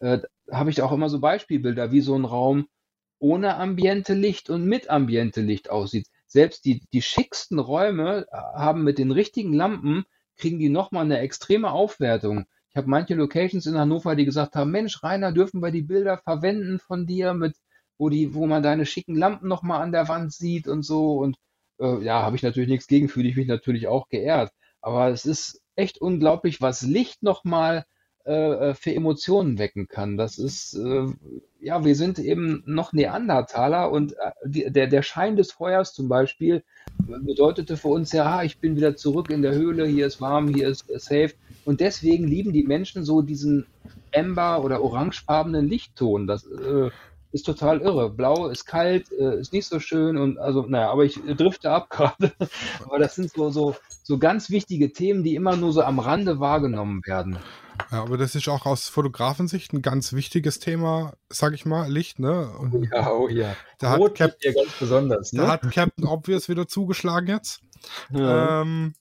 [0.00, 2.68] äh, habe ich auch immer so Beispielbilder, wie so ein Raum
[3.18, 6.08] ohne Ambiente Licht und mit Ambiente Licht aussieht.
[6.26, 10.04] Selbst die, die schicksten Räume äh, haben mit den richtigen Lampen,
[10.36, 12.46] kriegen die nochmal eine extreme Aufwertung.
[12.70, 16.18] Ich habe manche Locations in Hannover, die gesagt haben, Mensch, Rainer, dürfen wir die Bilder
[16.18, 17.56] verwenden von dir mit
[18.00, 21.18] wo die, wo man deine schicken Lampen nochmal an der Wand sieht und so.
[21.18, 21.36] Und
[21.78, 24.52] äh, ja, habe ich natürlich nichts gegen, fühle ich mich natürlich auch geehrt.
[24.80, 27.84] Aber es ist echt unglaublich, was Licht nochmal
[28.24, 30.16] äh, äh, für Emotionen wecken kann.
[30.16, 31.06] Das ist, äh,
[31.60, 36.08] ja, wir sind eben noch Neandertaler und äh, die, der, der Schein des Feuers zum
[36.08, 36.64] Beispiel
[36.98, 40.48] bedeutete für uns ja, ah, ich bin wieder zurück in der Höhle, hier ist warm,
[40.48, 41.34] hier ist äh, safe.
[41.66, 43.66] Und deswegen lieben die Menschen so diesen
[44.10, 46.26] Ember- oder orangefarbenen Lichtton.
[46.26, 46.90] Das, äh,
[47.32, 48.10] ist total irre.
[48.10, 51.90] Blau ist kalt, äh, ist nicht so schön und also, naja, aber ich drifte ab
[51.90, 52.32] gerade.
[52.84, 56.40] aber das sind so, so, so ganz wichtige Themen, die immer nur so am Rande
[56.40, 57.38] wahrgenommen werden.
[57.90, 62.18] Ja, aber das ist auch aus Fotografensicht ein ganz wichtiges Thema, sag ich mal, Licht,
[62.18, 62.50] ne?
[62.58, 63.56] Und ja, oh ja.
[63.78, 65.42] Da Rot hat, Cap ganz besonders, ne?
[65.42, 67.62] da hat Captain Obvious wieder zugeschlagen jetzt.
[68.10, 68.62] Ja.
[68.62, 68.94] Ähm,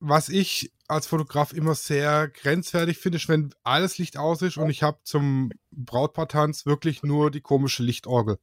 [0.00, 4.70] was ich als Fotograf immer sehr grenzwertig finde, ist, wenn alles Licht aus ist und
[4.70, 8.38] ich habe zum Brautpaartanz wirklich nur die komische Lichtorgel.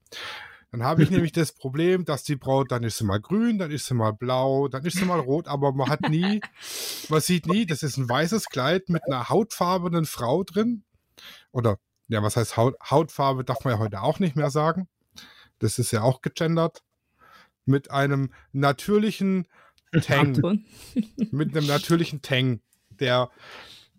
[0.71, 3.71] Dann habe ich nämlich das Problem, dass die Braut, dann ist sie mal grün, dann
[3.71, 6.41] ist sie mal blau, dann ist sie mal rot, aber man hat nie,
[7.09, 10.83] man sieht nie, das ist ein weißes Kleid mit einer hautfarbenen Frau drin.
[11.51, 14.87] Oder, ja, was heißt Haut, Hautfarbe, darf man ja heute auch nicht mehr sagen.
[15.59, 16.83] Das ist ja auch gegendert.
[17.65, 19.47] Mit einem natürlichen
[20.01, 20.65] Tang.
[21.31, 22.61] mit einem natürlichen Tang,
[22.99, 23.29] der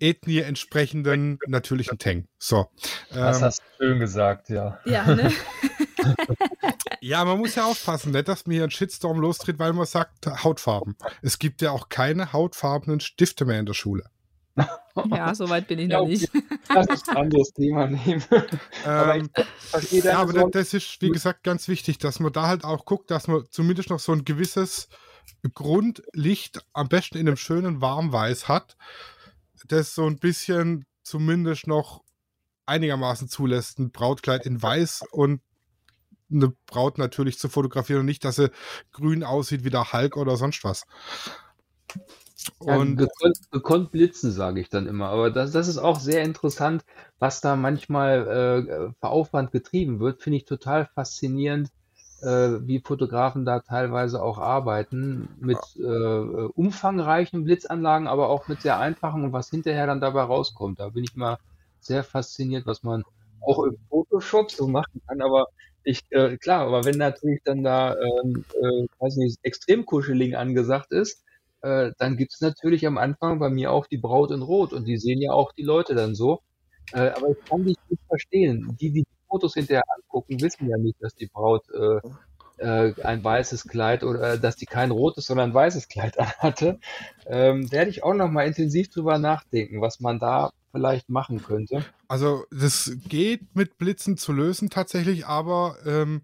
[0.01, 2.27] Ethnie entsprechenden natürlichen Tang.
[2.39, 2.67] So.
[3.11, 4.79] Das ähm, hast du schön gesagt, ja.
[4.85, 5.33] Ja, ne?
[7.01, 10.27] Ja, man muss ja aufpassen, nicht, dass mir hier ein Shitstorm lostritt, weil man sagt
[10.27, 10.97] Hautfarben.
[11.23, 14.05] Es gibt ja auch keine hautfarbenen Stifte mehr in der Schule.
[15.13, 16.13] ja, soweit bin ich Ja, noch okay.
[16.13, 16.31] nicht.
[16.75, 18.25] Lass uns ein anderes Thema nehmen.
[18.85, 19.23] aber ich
[19.93, 23.11] Ähm, ja, aber das ist, wie gesagt, ganz wichtig, dass man da halt auch guckt,
[23.11, 24.89] dass man zumindest noch so ein gewisses
[25.55, 28.77] Grundlicht am besten in einem schönen Warmweiß hat,
[29.67, 32.03] das so ein bisschen zumindest noch
[32.67, 35.41] einigermaßen zulässt, ein Brautkleid in Weiß und
[36.31, 38.51] eine Braut natürlich zu fotografieren und nicht, dass sie
[38.93, 40.85] grün aussieht wie der Hulk oder sonst was.
[42.61, 45.09] Ja, Und gekonnt, gekonnt blitzen, sage ich dann immer.
[45.09, 46.85] Aber das, das ist auch sehr interessant,
[47.19, 50.23] was da manchmal äh, für Aufwand getrieben wird.
[50.23, 51.71] Finde ich total faszinierend,
[52.23, 58.79] äh, wie Fotografen da teilweise auch arbeiten mit äh, umfangreichen Blitzanlagen, aber auch mit sehr
[58.79, 60.81] einfachen und was hinterher dann dabei rauskommt.
[60.81, 61.39] Da bin ich mal
[61.81, 63.05] sehr fasziniert, was man
[63.41, 65.21] auch im Photoshop so machen kann.
[65.23, 65.47] Aber
[65.85, 71.25] ich, äh, klar, aber wenn natürlich dann da, ähm, äh, weiß nicht, Extremkuscheling angesagt ist,
[71.63, 74.87] äh, dann gibt es natürlich am Anfang bei mir auch die Braut in Rot und
[74.87, 76.41] die sehen ja auch die Leute dann so.
[76.93, 78.77] Äh, aber ich kann dich nicht verstehen.
[78.81, 82.01] Die, die die Fotos hinterher angucken, wissen ja nicht, dass die Braut äh,
[82.59, 86.81] äh, ein weißes Kleid oder äh, dass die kein rotes, sondern ein weißes Kleid anhatte.
[87.27, 91.85] Ähm, werde ich auch noch mal intensiv drüber nachdenken, was man da vielleicht machen könnte.
[92.09, 96.23] Also das geht mit Blitzen zu lösen tatsächlich, aber ähm,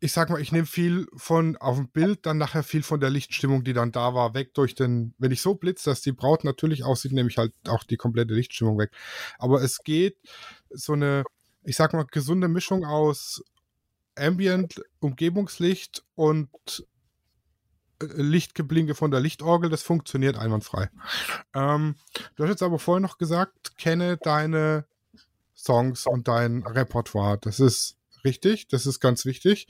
[0.00, 3.10] ich sag mal, ich nehme viel von auf dem Bild, dann nachher viel von der
[3.10, 6.44] Lichtstimmung, die dann da war, weg durch den, wenn ich so blitze, dass die Braut
[6.44, 8.92] natürlich aussieht, nehme ich halt auch die komplette Lichtstimmung weg.
[9.38, 10.16] Aber es geht
[10.70, 11.24] so eine,
[11.68, 13.44] ich sag mal, gesunde Mischung aus
[14.16, 16.48] Ambient, Umgebungslicht und
[18.00, 20.88] äh, Lichtgeblinke von der Lichtorgel, das funktioniert einwandfrei.
[21.52, 21.96] Ähm,
[22.36, 24.86] du hast jetzt aber vorhin noch gesagt, kenne deine
[25.54, 27.36] Songs und dein Repertoire.
[27.38, 29.66] Das ist richtig, das ist ganz wichtig.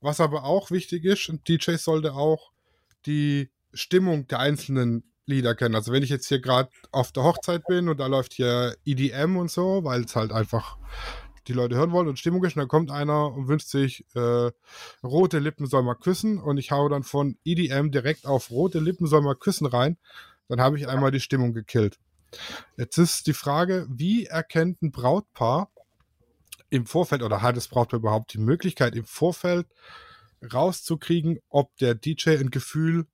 [0.00, 2.52] Was aber auch wichtig ist, ein DJ sollte auch
[3.04, 5.74] die Stimmung der einzelnen Lieder kennen.
[5.74, 9.36] Also wenn ich jetzt hier gerade auf der Hochzeit bin und da läuft hier EDM
[9.36, 10.78] und so, weil es halt einfach
[11.48, 14.50] die Leute hören wollen und Stimmung ist, und dann kommt einer und wünscht sich äh,
[15.02, 19.06] rote Lippen soll mal küssen und ich hau dann von EDM direkt auf rote Lippen
[19.06, 19.96] soll mal küssen rein,
[20.48, 21.98] dann habe ich einmal die Stimmung gekillt.
[22.76, 25.70] Jetzt ist die Frage, wie erkennt ein Brautpaar
[26.70, 29.66] im Vorfeld oder hat das Brautpaar überhaupt die Möglichkeit im Vorfeld
[30.52, 33.06] rauszukriegen, ob der DJ ein Gefühl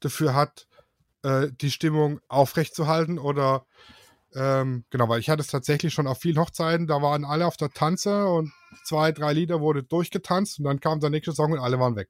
[0.00, 0.66] dafür hat,
[1.22, 3.66] äh, die Stimmung aufrechtzuerhalten oder
[4.34, 7.56] ähm, genau, weil ich hatte es tatsächlich schon auf vielen Hochzeiten, da waren alle auf
[7.56, 8.52] der Tanze und
[8.84, 12.08] zwei, drei Lieder wurde durchgetanzt und dann kam der nächste Song und alle waren weg.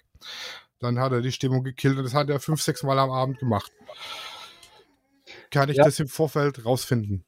[0.81, 3.39] Dann hat er die Stimmung gekillt und das hat er fünf, sechs Mal am Abend
[3.39, 3.71] gemacht.
[5.51, 5.85] Kann ich Ja.
[5.85, 7.25] das im Vorfeld rausfinden?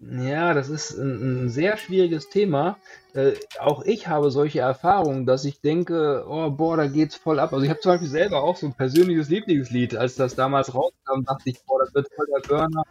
[0.00, 2.76] Ja, das ist ein, ein sehr schwieriges Thema.
[3.14, 7.54] Äh, auch ich habe solche Erfahrungen, dass ich denke, oh, boah, da geht's voll ab.
[7.54, 9.96] Also ich habe zum Beispiel selber auch so ein persönliches Lieblingslied.
[9.96, 12.82] Als das damals rauskam, dachte ich, boah, das wird voll der Burner.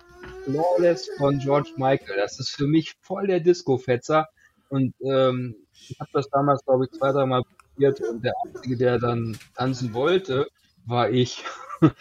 [0.46, 2.18] Flawless von George Michael.
[2.18, 4.30] Das ist für mich voll der Disco-Fetzer.
[4.70, 7.42] Und ähm, ich habe das damals, glaube ich, zwei, dreimal
[7.74, 10.48] probiert und der Einzige, der dann tanzen wollte,
[10.86, 11.44] war ich.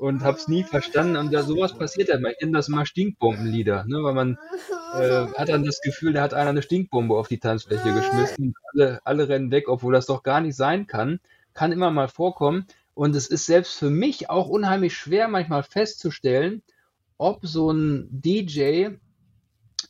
[0.00, 1.16] und habe es nie verstanden.
[1.16, 2.22] Und ja, sowas passiert halt.
[2.22, 3.98] Man nennt das immer Stinkbombenlieder, ne?
[4.02, 4.38] weil man
[4.94, 8.54] äh, hat dann das Gefühl, da hat einer eine Stinkbombe auf die Tanzfläche geschmissen.
[8.72, 11.20] Alle, alle rennen weg, obwohl das doch gar nicht sein kann.
[11.52, 12.66] Kann immer mal vorkommen.
[12.94, 16.62] Und es ist selbst für mich auch unheimlich schwer, manchmal festzustellen,
[17.20, 18.98] ob so ein DJ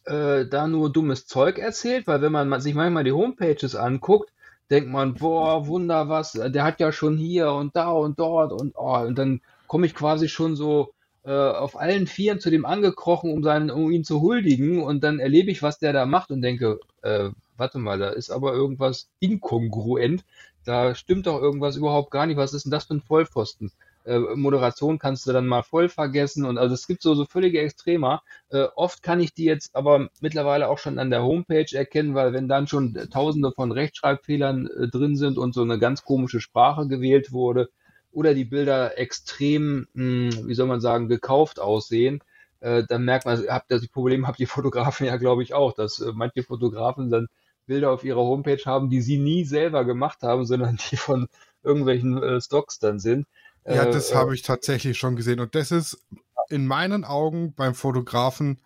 [0.05, 4.33] äh, da nur dummes Zeug erzählt, weil wenn man ma- sich manchmal die Homepages anguckt,
[4.71, 8.75] denkt man, boah, Wunder was, der hat ja schon hier und da und dort und
[8.77, 10.93] oh, und dann komme ich quasi schon so
[11.25, 15.19] äh, auf allen Vieren zu dem angekrochen, um, seinen, um ihn zu huldigen und dann
[15.21, 19.09] erlebe ich, was der da macht und denke, äh, warte mal, da ist aber irgendwas
[19.21, 20.25] inkongruent,
[20.65, 23.73] da stimmt doch irgendwas überhaupt gar nicht, was ist denn das für ein Vollpfosten?
[24.05, 27.61] Äh, Moderation kannst du dann mal voll vergessen und also es gibt so, so völlige
[27.61, 28.23] Extremer.
[28.49, 32.33] Äh, oft kann ich die jetzt aber mittlerweile auch schon an der Homepage erkennen, weil
[32.33, 36.87] wenn dann schon tausende von Rechtschreibfehlern äh, drin sind und so eine ganz komische Sprache
[36.89, 37.69] gewählt wurde
[38.11, 42.21] oder die Bilder extrem, mh, wie soll man sagen, gekauft aussehen,
[42.61, 46.01] äh, dann merkt man, habt das Problem habt die Fotografen ja, glaube ich, auch, dass
[46.01, 47.29] äh, manche Fotografen dann
[47.67, 51.29] Bilder auf ihrer Homepage haben, die sie nie selber gemacht haben, sondern die von
[51.63, 53.27] irgendwelchen Stocks dann sind.
[53.69, 55.41] Ja, Äh, das äh, habe ich tatsächlich schon gesehen.
[55.41, 56.05] Und das ist
[56.49, 58.61] in meinen Augen beim Fotografen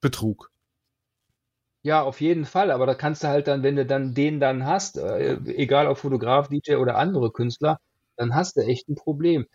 [0.00, 0.50] Betrug.
[1.82, 4.64] Ja, auf jeden Fall, aber da kannst du halt dann, wenn du dann den dann
[4.64, 7.78] hast, äh, egal ob Fotograf, DJ oder andere Künstler,
[8.16, 9.46] dann hast du echt ein Problem.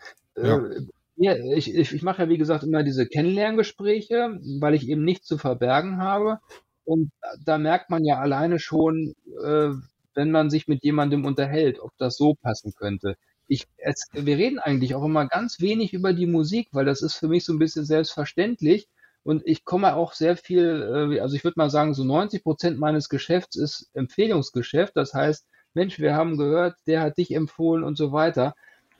[0.42, 0.64] Ja.
[0.68, 0.82] Äh,
[1.22, 5.28] Ja, ich, ich, ich mache ja, wie gesagt, immer diese Kennenlerngespräche, weil ich eben nichts
[5.28, 6.40] zu verbergen habe.
[6.86, 7.12] Und
[7.46, 9.72] da merkt man ja alleine schon, äh,
[10.14, 13.16] wenn man sich mit jemandem unterhält, ob das so passen könnte.
[13.50, 17.16] Ich, es, wir reden eigentlich auch immer ganz wenig über die Musik, weil das ist
[17.16, 18.88] für mich so ein bisschen selbstverständlich.
[19.24, 22.80] Und ich komme auch sehr viel, äh, also ich würde mal sagen, so 90 Prozent
[22.80, 24.96] meines Geschäfts ist Empfehlungsgeschäft.
[24.96, 28.56] Das heißt, Mensch, wir haben gehört, der hat dich empfohlen und so weiter.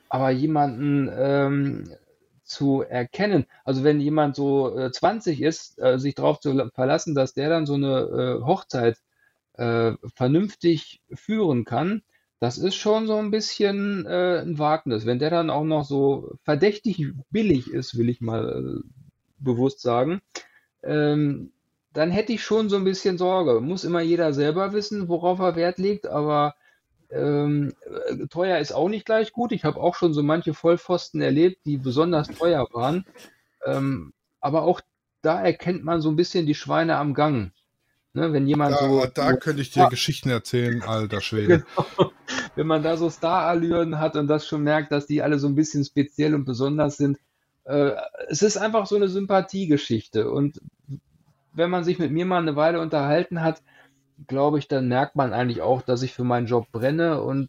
[0.08, 1.96] Aber jemanden ähm,
[2.42, 7.34] zu erkennen, also wenn jemand so äh, 20 ist, äh, sich darauf zu verlassen, dass
[7.34, 8.98] der dann so eine äh, Hochzeit
[9.54, 12.02] äh, vernünftig führen kann,
[12.40, 15.04] das ist schon so ein bisschen äh, ein Wagnis.
[15.04, 18.88] Wenn der dann auch noch so verdächtig billig ist, will ich mal äh,
[19.38, 20.22] bewusst sagen,
[20.82, 21.52] ähm,
[21.92, 23.60] dann hätte ich schon so ein bisschen Sorge.
[23.60, 26.54] Muss immer jeder selber wissen, worauf er Wert legt, aber
[27.10, 27.74] ähm,
[28.08, 29.52] äh, teuer ist auch nicht gleich gut.
[29.52, 33.04] Ich habe auch schon so manche Vollpfosten erlebt, die besonders teuer waren.
[33.66, 34.80] Ähm, aber auch
[35.20, 37.52] da erkennt man so ein bisschen die Schweine am Gang.
[38.12, 39.06] Ne, wenn jemand da, so.
[39.12, 39.88] Da könnte ich dir ja.
[39.88, 41.64] Geschichten erzählen, alter Schwede.
[41.96, 42.12] Genau.
[42.54, 45.54] Wenn man da so Starallüren hat und das schon merkt, dass die alle so ein
[45.54, 47.18] bisschen speziell und besonders sind,
[47.64, 47.92] äh,
[48.28, 50.30] es ist einfach so eine Sympathiegeschichte.
[50.30, 50.60] Und
[51.52, 53.62] wenn man sich mit mir mal eine Weile unterhalten hat,
[54.26, 57.48] glaube ich, dann merkt man eigentlich auch, dass ich für meinen Job brenne und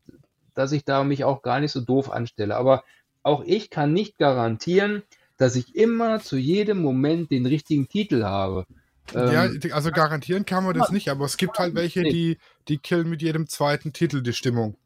[0.54, 2.56] dass ich da mich auch gar nicht so doof anstelle.
[2.56, 2.84] Aber
[3.24, 5.04] auch ich kann nicht garantieren,
[5.38, 8.66] dass ich immer zu jedem Moment den richtigen Titel habe.
[9.14, 12.78] Ja, ähm, also garantieren kann man das nicht, aber es gibt halt welche, die, die
[12.78, 14.78] killen mit jedem zweiten Titel die Stimmung.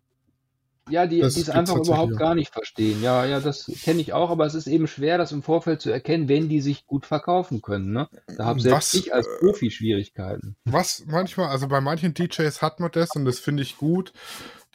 [0.88, 3.02] Ja, die, es einfach überhaupt gar nicht verstehen.
[3.02, 5.90] Ja, ja, das kenne ich auch, aber es ist eben schwer, das im Vorfeld zu
[5.90, 7.92] erkennen, wenn die sich gut verkaufen können.
[7.92, 8.08] Ne?
[8.38, 10.56] Da habe selbst was, ich als äh, Profi Schwierigkeiten.
[10.66, 14.14] Was manchmal, also bei manchen DJs hat man das und das finde ich gut.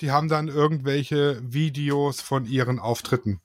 [0.00, 3.40] Die haben dann irgendwelche Videos von ihren Auftritten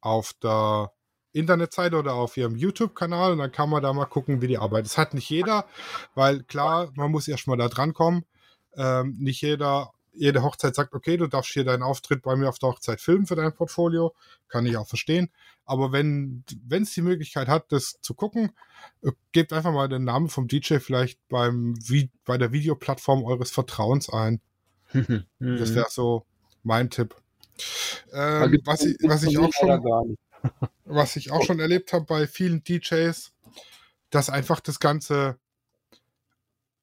[0.00, 0.92] auf der
[1.32, 4.84] Internetseite oder auf ihrem YouTube-Kanal und dann kann man da mal gucken, wie die arbeiten.
[4.84, 5.66] Das hat nicht jeder,
[6.14, 8.24] weil klar, man muss erstmal da dran kommen.
[8.78, 12.58] Ähm, nicht jeder jede Hochzeit sagt, okay, du darfst hier deinen Auftritt bei mir auf
[12.58, 14.14] der Hochzeit filmen für dein Portfolio,
[14.48, 15.30] kann ich auch verstehen.
[15.64, 18.52] Aber wenn es die Möglichkeit hat, das zu gucken,
[19.02, 21.74] äh, gebt einfach mal den Namen vom DJ vielleicht beim
[22.24, 24.40] bei der Videoplattform eures Vertrauens ein.
[24.92, 26.24] das wäre so
[26.62, 27.14] mein Tipp.
[28.12, 30.16] Ähm, was, ich, was ich auch schon
[30.84, 33.32] was ich auch schon erlebt habe bei vielen DJs,
[34.10, 35.38] dass einfach das ganze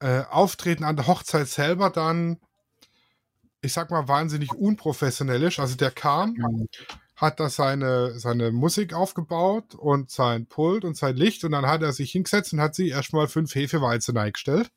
[0.05, 2.37] äh, Auftreten an der Hochzeit selber dann
[3.65, 5.59] ich sag mal, wahnsinnig unprofessionellisch.
[5.59, 6.67] Also der kam,
[7.15, 11.81] hat da seine, seine Musik aufgebaut und sein Pult und sein Licht und dann hat
[11.81, 14.71] er sich hingesetzt und hat sich erstmal fünf Hefeweizen eingestellt.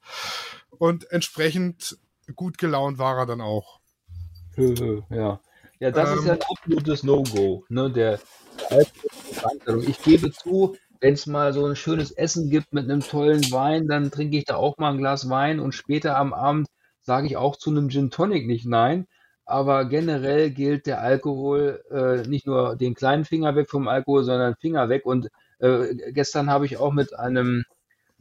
[0.70, 1.98] Und entsprechend
[2.34, 3.80] gut gelaunt war er dann auch.
[5.10, 5.40] Ja.
[5.80, 7.64] Ja, das ähm, ist ja ein absolutes No-Go.
[7.68, 7.90] Ne?
[7.92, 8.18] Der,
[9.86, 13.86] ich gebe zu, wenn es mal so ein schönes Essen gibt mit einem tollen Wein,
[13.88, 16.68] dann trinke ich da auch mal ein Glas Wein und später am Abend
[17.02, 19.06] sage ich auch zu einem Gin Tonic nicht nein.
[19.44, 24.56] Aber generell gilt der Alkohol äh, nicht nur den kleinen Finger weg vom Alkohol, sondern
[24.56, 25.06] Finger weg.
[25.06, 27.64] Und äh, gestern habe ich auch mit einem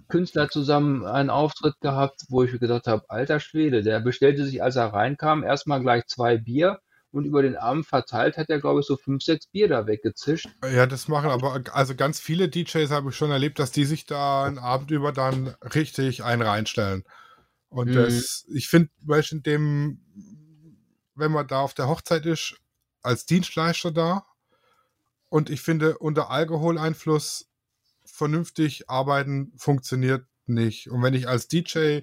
[0.07, 4.77] Künstler zusammen einen Auftritt gehabt, wo ich gedacht habe, alter Schwede, der bestellte sich, als
[4.77, 6.79] er reinkam, erstmal gleich zwei Bier
[7.11, 10.49] und über den Abend verteilt hat er, glaube ich, so fünf, sechs Bier da weggezischt.
[10.63, 14.05] Ja, das machen aber, also ganz viele DJs habe ich schon erlebt, dass die sich
[14.05, 17.03] da einen Abend über dann richtig einen reinstellen.
[17.69, 17.93] Und mhm.
[17.93, 18.91] das, ich finde,
[19.31, 20.01] in dem,
[21.15, 22.55] wenn man da auf der Hochzeit ist,
[23.01, 24.25] als Dienstleister da,
[25.29, 27.49] und ich finde, unter Alkoholeinfluss
[28.05, 30.89] vernünftig arbeiten funktioniert nicht.
[30.89, 32.01] Und wenn ich als DJ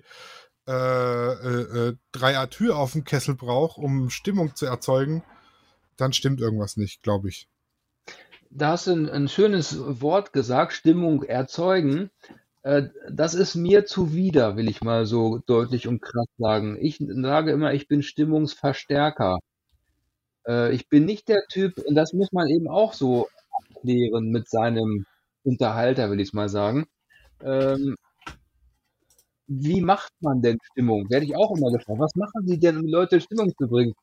[0.67, 5.23] äh, äh, äh, drei Atür auf dem Kessel brauche, um Stimmung zu erzeugen,
[5.97, 7.49] dann stimmt irgendwas nicht, glaube ich.
[8.51, 12.11] Da hast du ein, ein, schönes Wort gesagt, Stimmung erzeugen.
[12.63, 16.79] Äh, das ist mir zuwider, will ich mal so deutlich und krass sagen.
[16.81, 19.41] Ich sage immer, ich bin Stimmungsverstärker.
[20.47, 24.49] Äh, ich bin nicht der Typ, und das muss man eben auch so abklären mit
[24.49, 25.05] seinem
[25.43, 26.87] Unterhalter, will ich mal sagen.
[27.43, 27.97] Ähm,
[29.47, 31.09] wie macht man denn Stimmung?
[31.11, 32.01] Werde ich auch immer gefragt.
[32.01, 33.95] Was machen Sie denn, um Leute in Stimmung zu bringen?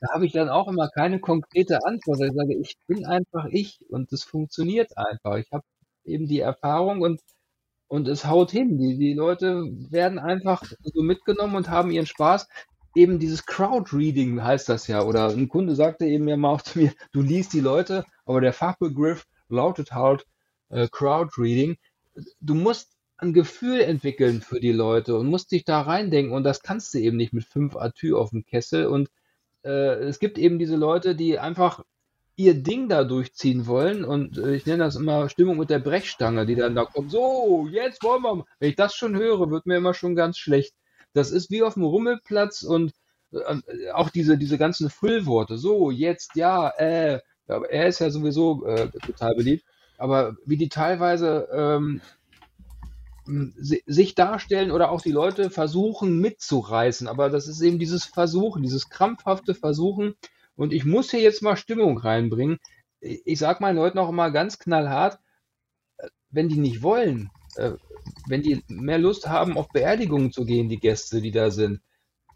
[0.00, 2.20] Da habe ich dann auch immer keine konkrete Antwort.
[2.20, 5.36] Ich sage, ich bin einfach ich und es funktioniert einfach.
[5.36, 5.64] Ich habe
[6.04, 7.20] eben die Erfahrung und
[7.88, 8.78] und es haut hin.
[8.78, 12.48] Die, die Leute werden einfach so mitgenommen und haben ihren Spaß.
[12.94, 15.02] Eben dieses Crowd-Reading heißt das ja.
[15.02, 18.40] Oder ein Kunde sagte eben ja mal auch zu mir, du liest die Leute, aber
[18.40, 20.26] der Fachbegriff lautet halt
[20.70, 21.76] äh, Crowd-Reading.
[22.40, 26.34] Du musst ein Gefühl entwickeln für die Leute und musst dich da reindenken.
[26.34, 28.86] Und das kannst du eben nicht mit fünf Atü auf dem Kessel.
[28.86, 29.08] Und
[29.64, 31.82] äh, es gibt eben diese Leute, die einfach
[32.36, 34.04] ihr Ding da durchziehen wollen.
[34.04, 37.10] Und äh, ich nenne das immer Stimmung mit der Brechstange, die dann da kommt.
[37.10, 38.44] So, jetzt wollen wir.
[38.58, 40.74] Wenn ich das schon höre, wird mir immer schon ganz schlecht.
[41.14, 42.92] Das ist wie auf dem Rummelplatz und
[43.32, 45.56] äh, auch diese, diese ganzen Füllworte.
[45.56, 47.20] So, jetzt, ja, äh.
[47.48, 49.64] Er ist ja sowieso äh, total beliebt.
[49.98, 52.00] Aber wie die teilweise ähm,
[53.26, 57.08] sich darstellen oder auch die Leute versuchen mitzureißen.
[57.08, 60.14] Aber das ist eben dieses Versuchen, dieses krampfhafte Versuchen.
[60.54, 62.58] Und ich muss hier jetzt mal Stimmung reinbringen.
[63.00, 65.18] Ich sage meinen Leuten auch immer ganz knallhart,
[66.30, 67.72] wenn die nicht wollen, äh,
[68.28, 71.80] wenn die mehr Lust haben, auf Beerdigungen zu gehen, die Gäste, die da sind,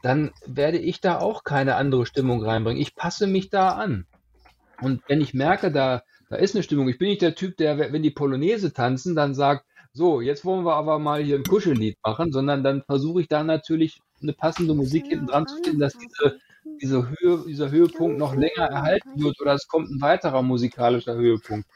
[0.02, 2.80] dann werde ich da auch keine andere Stimmung reinbringen.
[2.80, 4.06] Ich passe mich da an.
[4.80, 7.78] Und wenn ich merke, da, da ist eine Stimmung, ich bin nicht der Typ, der,
[7.92, 11.96] wenn die Polonaise tanzen, dann sagt, so, jetzt wollen wir aber mal hier ein Kuschellied
[12.04, 15.96] machen, sondern dann versuche ich da natürlich eine passende Musik hinten dran zu finden, dass
[15.98, 16.38] diese,
[16.80, 21.66] diese Höhe, dieser Höhepunkt noch länger erhalten wird oder es kommt ein weiterer musikalischer Höhepunkt.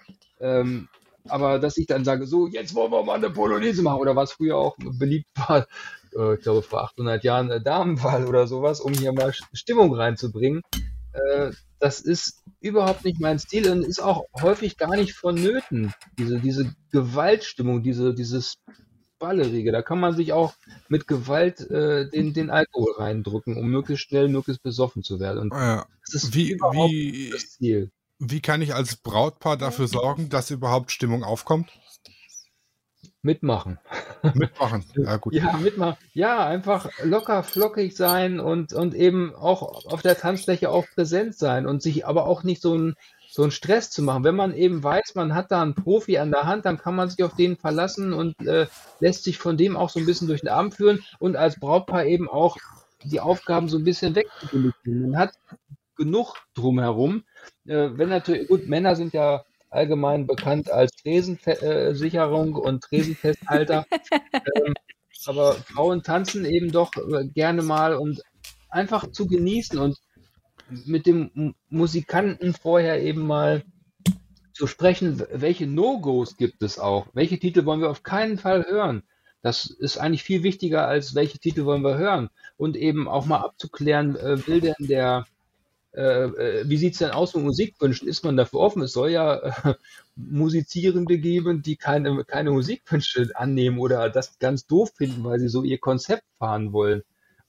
[0.41, 0.89] Ähm,
[1.27, 4.33] aber dass ich dann sage, so, jetzt wollen wir mal eine Polonaise machen oder was
[4.33, 5.67] früher auch beliebt war,
[6.17, 10.63] äh, ich glaube vor 800 Jahren äh, Damenwahl oder sowas, um hier mal Stimmung reinzubringen.
[11.15, 15.93] Äh, das ist überhaupt nicht mein Stil und ist auch häufig gar nicht vonnöten.
[16.19, 18.57] Diese, diese Gewaltstimmung, diese, dieses
[19.19, 20.55] Ballerige, da kann man sich auch
[20.89, 25.39] mit Gewalt äh, den, den Alkohol reindrücken, um möglichst schnell, möglichst besoffen zu werden.
[25.41, 25.87] Und ja.
[26.05, 27.91] das ist wie, wie, das Ziel.
[28.19, 31.71] Wie kann ich als Brautpaar dafür sorgen, dass überhaupt Stimmung aufkommt?
[33.25, 33.79] Mitmachen.
[34.35, 35.33] Mitmachen, ja gut.
[35.33, 35.97] Ja, mitmachen.
[36.13, 41.67] Ja, einfach locker flockig sein und, und eben auch auf der Tanzfläche auch präsent sein
[41.67, 42.95] und sich aber auch nicht so ein
[43.35, 44.23] so einen Stress zu machen.
[44.23, 47.11] Wenn man eben weiß, man hat da einen Profi an der Hand, dann kann man
[47.11, 48.69] sich auf den verlassen und äh,
[49.01, 52.05] lässt sich von dem auch so ein bisschen durch den Abend führen und als Brautpaar
[52.05, 52.59] eben auch
[53.03, 55.11] die Aufgaben so ein bisschen wegdelegieren.
[55.11, 55.33] Man hat
[55.97, 57.25] genug drumherum.
[57.67, 59.45] Äh, wenn natürlich, gut, Männer sind ja
[59.75, 63.87] allgemein bekannt als Tresensicherung und Tresenfesthalter.
[64.57, 64.75] ähm,
[65.27, 68.23] aber Frauen tanzen eben doch äh, gerne mal und
[68.69, 69.99] einfach zu genießen und
[70.87, 73.65] mit dem Musikanten vorher eben mal
[74.53, 79.03] zu sprechen, welche No-Gos gibt es auch, welche Titel wollen wir auf keinen Fall hören.
[79.43, 82.31] Das ist eigentlich viel wichtiger, als welche Titel wollen wir hören.
[82.57, 85.27] Und eben auch mal abzuklären, äh, will denn der
[85.95, 88.09] äh, äh, wie sieht es denn aus mit Musikwünschen?
[88.09, 88.83] Ist man dafür offen?
[88.83, 89.75] Es soll ja äh,
[90.17, 95.63] Musizierende geben, die keine, keine Musikwünsche annehmen oder das ganz doof finden, weil sie so
[95.63, 97.03] ihr Konzept fahren wollen.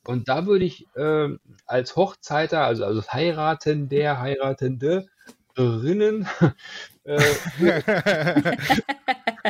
[0.05, 1.29] Und da würde ich äh,
[1.65, 5.07] als Hochzeiter, also, also heiraten, der Heiratende,
[5.57, 6.27] Rinnen.
[7.07, 7.21] Äh,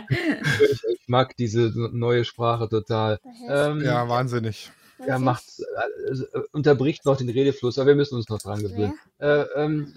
[0.09, 3.17] ich mag diese neue Sprache total.
[3.47, 4.73] Ähm, ja, wahnsinnig.
[5.05, 8.97] Ja, macht, äh, unterbricht noch den Redefluss, aber wir müssen uns noch dran gewöhnen.
[9.17, 9.93] Äh, ähm,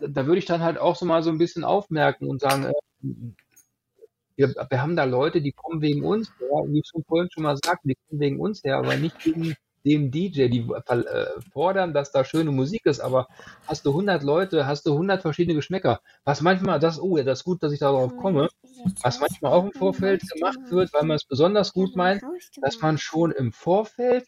[0.00, 2.72] da würde ich dann halt auch so mal so ein bisschen aufmerken und sagen, äh,
[4.36, 7.44] wir, wir, haben da Leute, die kommen wegen uns her, wie ich schon vorhin schon
[7.44, 9.54] mal sagte, die kommen wegen uns her, aber nicht wegen
[9.84, 13.28] dem DJ, die äh, fordern, dass da schöne Musik ist, aber
[13.66, 17.44] hast du 100 Leute, hast du 100 verschiedene Geschmäcker, was manchmal, das, oh, das ist
[17.44, 18.48] gut, dass ich darauf komme,
[19.02, 22.22] was manchmal auch im Vorfeld gemacht wird, weil man es besonders gut meint,
[22.60, 24.24] dass man schon im Vorfeld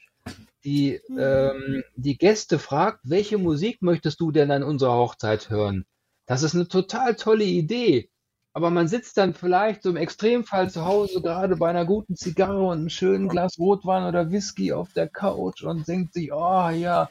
[0.64, 5.86] die, ähm, die Gäste fragt, welche Musik möchtest du denn an unserer Hochzeit hören?
[6.26, 8.10] Das ist eine total tolle Idee.
[8.56, 12.62] Aber man sitzt dann vielleicht so im Extremfall zu Hause, gerade bei einer guten Zigarre
[12.62, 17.10] und einem schönen Glas Rotwein oder Whisky auf der Couch und denkt sich, oh ja,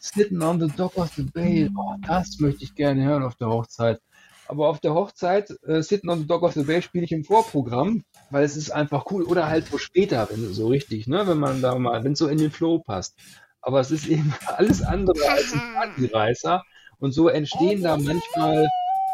[0.00, 3.48] Sitting on the Dock of the Bay, oh, das möchte ich gerne hören auf der
[3.48, 4.00] Hochzeit.
[4.48, 7.24] Aber auf der Hochzeit, äh, Sitting on the Dock of the Bay, spiele ich im
[7.24, 9.24] Vorprogramm, weil es ist einfach cool.
[9.24, 12.26] Oder halt so später, wenn so richtig, ne, wenn man da mal, wenn es so
[12.26, 13.16] in den Flow passt.
[13.60, 16.64] Aber es ist eben alles andere als ein Partyreißer.
[16.98, 18.66] Und so entstehen da manchmal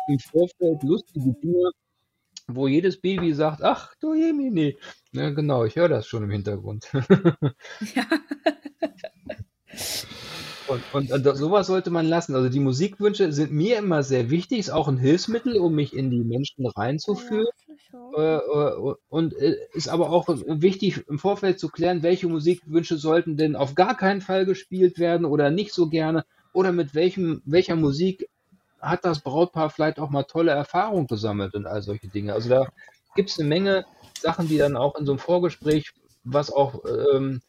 [0.08, 1.70] im Vorfeld lustige Dinge,
[2.48, 4.76] wo jedes Baby sagt, ach du Jemini.
[5.12, 6.90] Ja, genau, ich höre das schon im Hintergrund.
[7.94, 8.06] ja.
[10.68, 12.34] Und, und, und, sowas sollte man lassen.
[12.34, 16.10] Also die Musikwünsche sind mir immer sehr wichtig, ist auch ein Hilfsmittel, um mich in
[16.10, 17.46] die Menschen reinzuführen.
[18.16, 23.36] Äh, äh, und äh, ist aber auch wichtig im Vorfeld zu klären, welche Musikwünsche sollten
[23.36, 26.24] denn auf gar keinen Fall gespielt werden oder nicht so gerne
[26.54, 28.28] oder mit welchem, welcher Musik
[28.82, 32.32] hat das Brautpaar vielleicht auch mal tolle Erfahrungen gesammelt und all solche Dinge.
[32.32, 32.66] Also da
[33.14, 33.86] gibt es eine Menge
[34.20, 35.92] Sachen, die dann auch in so einem Vorgespräch,
[36.24, 37.40] was auch ähm,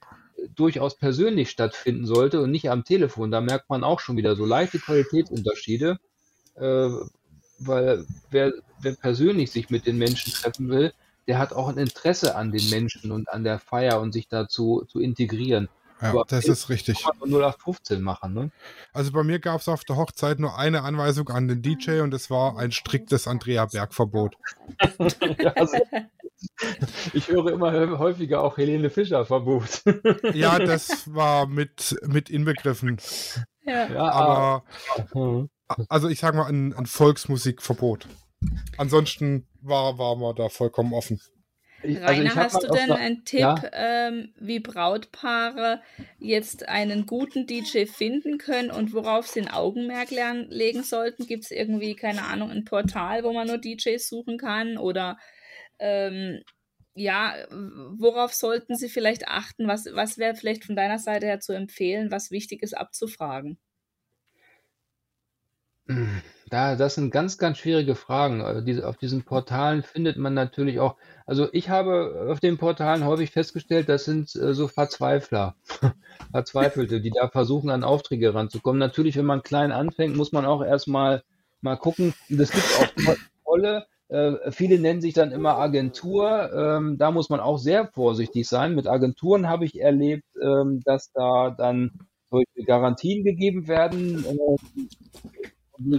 [0.55, 3.31] durchaus persönlich stattfinden sollte und nicht am Telefon.
[3.31, 5.97] Da merkt man auch schon wieder so leichte Qualitätsunterschiede,
[6.55, 6.89] äh,
[7.59, 10.93] weil wer, wer persönlich sich mit den Menschen treffen will,
[11.27, 14.85] der hat auch ein Interesse an den Menschen und an der Feier und sich dazu
[14.87, 15.69] zu integrieren.
[16.01, 17.03] Ja, das ist richtig.
[17.03, 18.51] Kann man nur 0815 machen, ne?
[18.93, 22.13] Also bei mir gab es auf der Hochzeit nur eine Anweisung an den DJ und
[22.13, 24.35] es war ein striktes Andrea Berg-Verbot.
[25.55, 25.77] Also,
[27.13, 29.83] ich höre immer häufiger auch Helene Fischer Verbot.
[30.33, 32.97] Ja, das war mit, mit inbegriffen.
[33.65, 33.87] Ja.
[33.87, 34.63] Ja, Aber
[35.13, 35.49] hm.
[35.87, 38.07] also ich sag mal ein, ein Volksmusikverbot.
[38.77, 41.21] Ansonsten war, war man da vollkommen offen.
[41.83, 43.55] Ich, also Rainer, hab hast du aus denn einer- einen Tipp, Ja.
[43.73, 45.81] ähm, wie Brautpaare
[46.19, 51.27] jetzt einen guten DJ finden können und worauf sie ein Augenmerk legen sollten?
[51.27, 54.77] Gibt es irgendwie, keine Ahnung, ein Portal, wo man nur DJs suchen kann?
[54.77, 55.17] Oder
[55.79, 56.41] ähm,
[56.95, 57.35] ja,
[57.97, 59.67] worauf sollten sie vielleicht achten?
[59.67, 63.59] Was, was wäre vielleicht von deiner Seite her zu empfehlen, was wichtig ist abzufragen?
[66.49, 68.41] Da, das sind ganz, ganz schwierige Fragen.
[68.41, 73.31] Also auf diesen Portalen findet man natürlich auch, also ich habe auf den Portalen häufig
[73.31, 75.55] festgestellt, das sind äh, so Verzweifler,
[76.31, 78.79] Verzweifelte, die da versuchen, an Aufträge ranzukommen.
[78.79, 81.23] Natürlich, wenn man klein anfängt, muss man auch erstmal
[81.61, 82.13] mal gucken.
[82.29, 86.51] Und es gibt auch to- tolle, äh, viele nennen sich dann immer Agentur.
[86.53, 88.75] Ähm, da muss man auch sehr vorsichtig sein.
[88.75, 91.91] Mit Agenturen habe ich erlebt, ähm, dass da dann
[92.29, 94.25] solche Garantien gegeben werden.
[94.25, 94.57] Äh,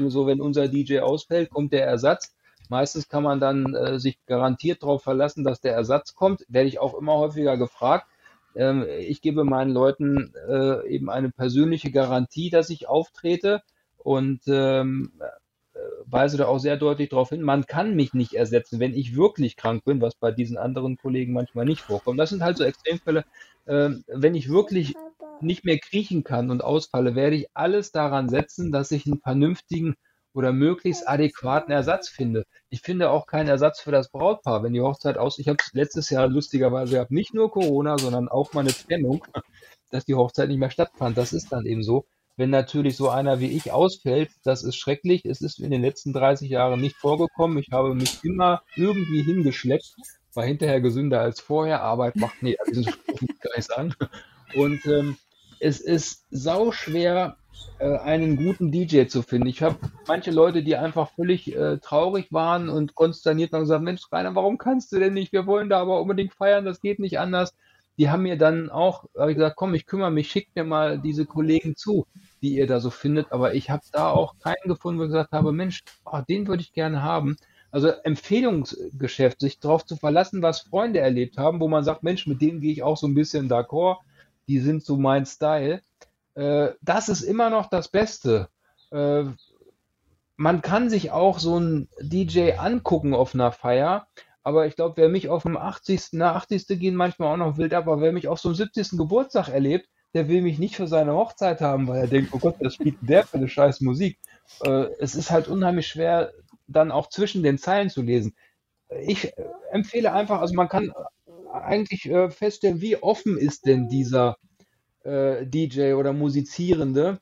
[0.09, 2.34] so, wenn unser DJ ausfällt, kommt der Ersatz.
[2.69, 6.45] Meistens kann man dann äh, sich garantiert darauf verlassen, dass der Ersatz kommt.
[6.49, 8.07] Werde ich auch immer häufiger gefragt.
[8.55, 13.63] Ähm, ich gebe meinen Leuten äh, eben eine persönliche Garantie, dass ich auftrete
[13.99, 18.79] und ähm, äh, weise da auch sehr deutlich darauf hin, man kann mich nicht ersetzen,
[18.79, 22.21] wenn ich wirklich krank bin, was bei diesen anderen Kollegen manchmal nicht vorkommt.
[22.21, 23.25] Das sind halt so Extremfälle.
[23.67, 24.95] Ähm, wenn ich wirklich
[25.41, 29.97] nicht mehr kriechen kann und ausfalle, werde ich alles daran setzen, dass ich einen vernünftigen
[30.35, 32.45] oder möglichst adäquaten Ersatz finde.
[32.69, 35.39] Ich finde auch keinen Ersatz für das Brautpaar, wenn die Hochzeit aus.
[35.39, 39.25] Ich habe es letztes Jahr lustigerweise gehabt, nicht nur Corona, sondern auch meine Trennung,
[39.91, 41.17] dass die Hochzeit nicht mehr stattfand.
[41.17, 42.05] Das ist dann eben so.
[42.37, 45.25] Wenn natürlich so einer wie ich ausfällt, das ist schrecklich.
[45.25, 47.59] Es ist in den letzten 30 Jahren nicht vorgekommen.
[47.59, 49.95] Ich habe mich immer irgendwie hingeschleppt,
[50.35, 51.83] war hinterher gesünder als vorher.
[51.83, 53.95] Arbeit macht, nee, also diesen nicht sagen.
[54.57, 55.17] Und ähm,
[55.65, 57.39] es ist sau schwer,
[57.79, 59.47] äh, einen guten DJ zu finden.
[59.47, 64.03] Ich habe manche Leute, die einfach völlig äh, traurig waren und konsterniert und gesagt, Mensch,
[64.13, 65.33] Rainer, warum kannst du denn nicht?
[65.33, 67.55] Wir wollen da aber unbedingt feiern, das geht nicht anders.
[67.97, 70.99] Die haben mir dann auch hab ich gesagt, komm, ich kümmere mich, schickt mir mal
[70.99, 72.07] diese Kollegen zu,
[72.43, 73.33] die ihr da so findet.
[73.33, 76.63] Aber ich habe da auch keinen gefunden, wo ich gesagt habe, Mensch, oh, den würde
[76.63, 77.37] ich gerne haben.
[77.71, 82.43] Also Empfehlungsgeschäft, sich darauf zu verlassen, was Freunde erlebt haben, wo man sagt, Mensch, mit
[82.43, 83.99] denen gehe ich auch so ein bisschen d'accord,
[84.49, 85.83] die sind so mein Style.
[86.35, 88.49] Äh, das ist immer noch das Beste.
[88.91, 89.25] Äh,
[90.37, 94.07] man kann sich auch so einen DJ angucken auf einer Feier,
[94.43, 96.67] aber ich glaube, wer mich auf dem 80., na 80.
[96.81, 98.91] gehen manchmal auch noch wild ab, aber wer mich auf so einem 70.
[98.99, 102.57] Geburtstag erlebt, der will mich nicht für seine Hochzeit haben, weil er denkt, oh Gott,
[102.61, 104.19] was spielt der für eine scheiß Musik?
[104.63, 106.33] Äh, es ist halt unheimlich schwer,
[106.67, 108.35] dann auch zwischen den Zeilen zu lesen.
[109.07, 109.33] Ich
[109.73, 110.93] empfehle einfach, also man kann
[111.55, 114.37] eigentlich äh, feststellen, wie offen ist denn dieser
[115.05, 117.21] äh, DJ oder Musizierende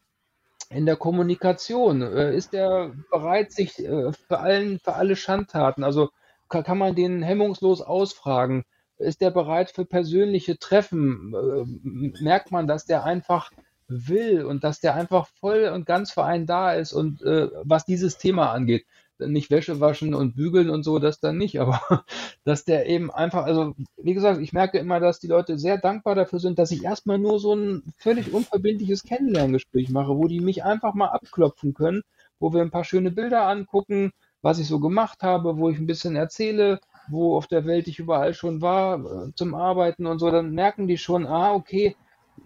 [0.71, 2.03] in der Kommunikation?
[2.03, 6.11] Äh, ist er bereit, sich äh, für, allen, für alle Schandtaten, also
[6.49, 8.65] kann, kann man den hemmungslos ausfragen?
[8.99, 11.35] Ist der bereit für persönliche Treffen?
[11.35, 13.51] Äh, merkt man, dass der einfach
[13.89, 17.85] will und dass der einfach voll und ganz für einen da ist und äh, was
[17.85, 18.87] dieses Thema angeht.
[19.29, 21.81] Nicht Wäsche waschen und bügeln und so, das dann nicht, aber
[22.45, 26.15] dass der eben einfach, also wie gesagt, ich merke immer, dass die Leute sehr dankbar
[26.15, 30.65] dafür sind, dass ich erstmal nur so ein völlig unverbindliches Kennenlerngespräch mache, wo die mich
[30.65, 32.03] einfach mal abklopfen können,
[32.39, 34.13] wo wir ein paar schöne Bilder angucken,
[34.43, 37.99] was ich so gemacht habe, wo ich ein bisschen erzähle, wo auf der Welt ich
[37.99, 41.97] überall schon war äh, zum Arbeiten und so, dann merken die schon, ah, okay,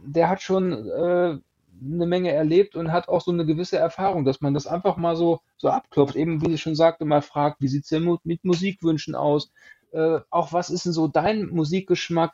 [0.04, 1.38] der hat schon äh,
[1.82, 5.16] eine Menge erlebt und hat auch so eine gewisse Erfahrung, dass man das einfach mal
[5.16, 6.16] so, so abklopft.
[6.16, 9.50] Eben, wie ich schon sagte, mal fragt, wie sieht es denn mit Musikwünschen aus?
[9.92, 12.32] Äh, auch was ist denn so dein Musikgeschmack?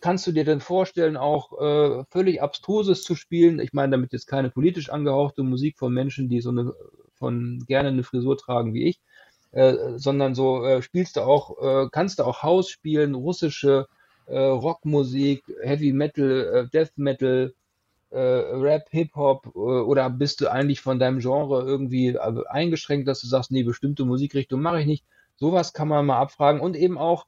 [0.00, 3.60] Kannst du dir denn vorstellen, auch äh, völlig Abstruses zu spielen?
[3.60, 6.72] Ich meine damit jetzt keine politisch angehauchte Musik von Menschen, die so eine
[7.18, 9.00] von gerne eine Frisur tragen wie ich,
[9.52, 13.86] äh, sondern so äh, spielst du auch, äh, kannst du auch House spielen, russische
[14.26, 17.54] äh, Rockmusik, Heavy Metal, Death Metal,
[18.10, 23.20] äh, Rap, Hip-Hop äh, oder bist du eigentlich von deinem Genre irgendwie äh, eingeschränkt, dass
[23.20, 25.04] du sagst, nee, bestimmte Musikrichtung mache ich nicht.
[25.36, 27.26] Sowas kann man mal abfragen und eben auch,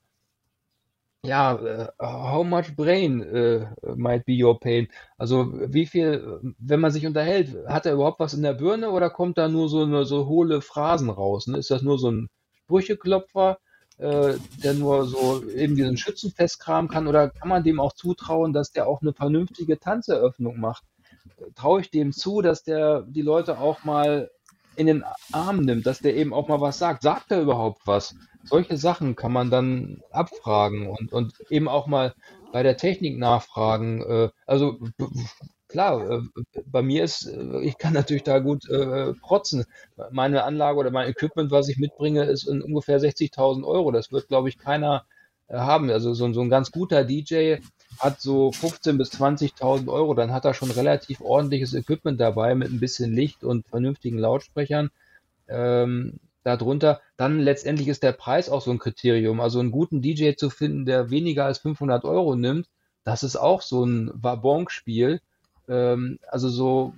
[1.22, 4.89] ja, äh, how much brain äh, might be your pain?
[5.18, 9.11] Also wie viel, wenn man sich unterhält, hat er überhaupt was in der Birne oder
[9.11, 11.47] kommt da nur so eine so hohle Phrasen raus?
[11.47, 11.59] Ne?
[11.59, 12.31] Ist das nur so ein
[12.64, 13.59] Sprücheklopfer?
[14.01, 17.07] Äh, der nur so eben diesen Schützenfestkram kann?
[17.07, 20.84] Oder kann man dem auch zutrauen, dass der auch eine vernünftige Tanzeröffnung macht?
[21.55, 24.30] Traue ich dem zu, dass der die Leute auch mal
[24.76, 27.03] in den Arm nimmt, dass der eben auch mal was sagt?
[27.03, 28.14] Sagt er überhaupt was?
[28.44, 32.14] Solche Sachen kann man dann abfragen und, und eben auch mal
[32.53, 34.03] bei der Technik nachfragen.
[34.03, 34.78] Äh, also
[35.71, 36.21] klar, äh,
[36.66, 39.64] bei mir ist, äh, ich kann natürlich da gut äh, protzen.
[40.11, 43.91] Meine Anlage oder mein Equipment, was ich mitbringe, ist ungefähr 60.000 Euro.
[43.91, 45.05] Das wird, glaube ich, keiner
[45.49, 45.91] äh, haben.
[45.91, 47.57] Also so, so ein ganz guter DJ
[47.99, 50.14] hat so 15.000 bis 20.000 Euro.
[50.14, 54.91] Dann hat er schon relativ ordentliches Equipment dabei mit ein bisschen Licht und vernünftigen Lautsprechern.
[55.49, 57.01] Ähm, darunter.
[57.16, 59.41] Dann letztendlich ist der Preis auch so ein Kriterium.
[59.41, 62.66] Also einen guten DJ zu finden, der weniger als 500 Euro nimmt,
[63.05, 65.21] das ist auch so ein Wabonk-Spiel.
[65.71, 66.95] Ähm, also so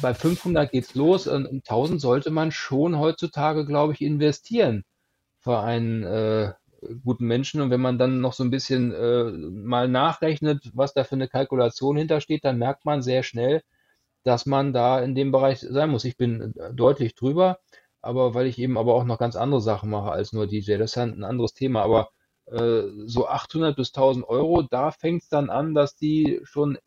[0.00, 4.84] bei 500 geht's los und 1000 sollte man schon heutzutage, glaube ich, investieren
[5.40, 6.52] für einen äh,
[7.04, 7.60] guten Menschen.
[7.60, 11.28] Und wenn man dann noch so ein bisschen äh, mal nachrechnet, was da für eine
[11.28, 13.62] Kalkulation hintersteht, dann merkt man sehr schnell,
[14.24, 16.04] dass man da in dem Bereich sein muss.
[16.04, 17.58] Ich bin äh, deutlich drüber,
[18.02, 20.78] aber weil ich eben aber auch noch ganz andere Sachen mache als nur DJ.
[20.78, 21.82] Das ist ja ein anderes Thema.
[21.82, 22.10] Aber
[22.46, 26.78] äh, so 800 bis 1000 Euro, da fängt es dann an, dass die schon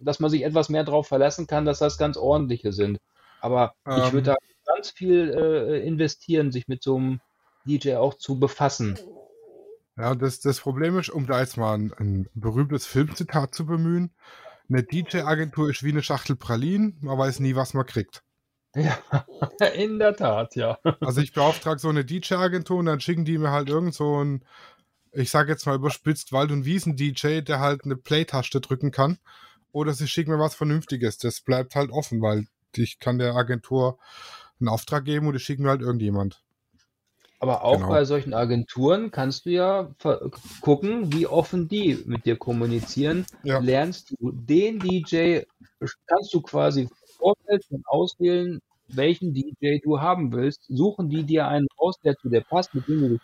[0.00, 2.98] dass man sich etwas mehr darauf verlassen kann, dass das ganz ordentliche sind.
[3.40, 4.36] Aber ähm, ich würde da
[4.66, 7.20] ganz viel äh, investieren, sich mit so einem
[7.66, 8.98] DJ auch zu befassen.
[9.96, 14.12] Ja, das, das Problem ist, um da jetzt mal ein, ein berühmtes Filmzitat zu bemühen,
[14.68, 18.22] eine DJ-Agentur ist wie eine Schachtel Pralinen, man weiß nie, was man kriegt.
[18.74, 18.98] Ja,
[19.74, 20.78] in der Tat, ja.
[21.00, 24.44] Also ich beauftrage so eine DJ-Agentur und dann schicken die mir halt irgend so ein,
[25.12, 29.18] ich sage jetzt mal überspitzt, Wald- und Wiesen-DJ, der halt eine Play-Taste drücken kann
[29.72, 31.18] oder sie schicken mir was Vernünftiges.
[31.18, 32.46] Das bleibt halt offen, weil
[32.76, 33.98] ich kann der Agentur
[34.60, 36.42] einen Auftrag geben und die schicken mir halt irgendjemand.
[37.40, 37.88] Aber auch genau.
[37.88, 39.94] bei solchen Agenturen kannst du ja
[40.60, 43.26] gucken, wie offen die mit dir kommunizieren.
[43.44, 43.60] Ja.
[43.60, 45.42] Lernst du den DJ,
[46.06, 50.64] kannst du quasi Vorfeld auswählen, welchen DJ du haben willst.
[50.68, 53.20] Suchen die dir einen aus, der zu dir passt, mit dem du dich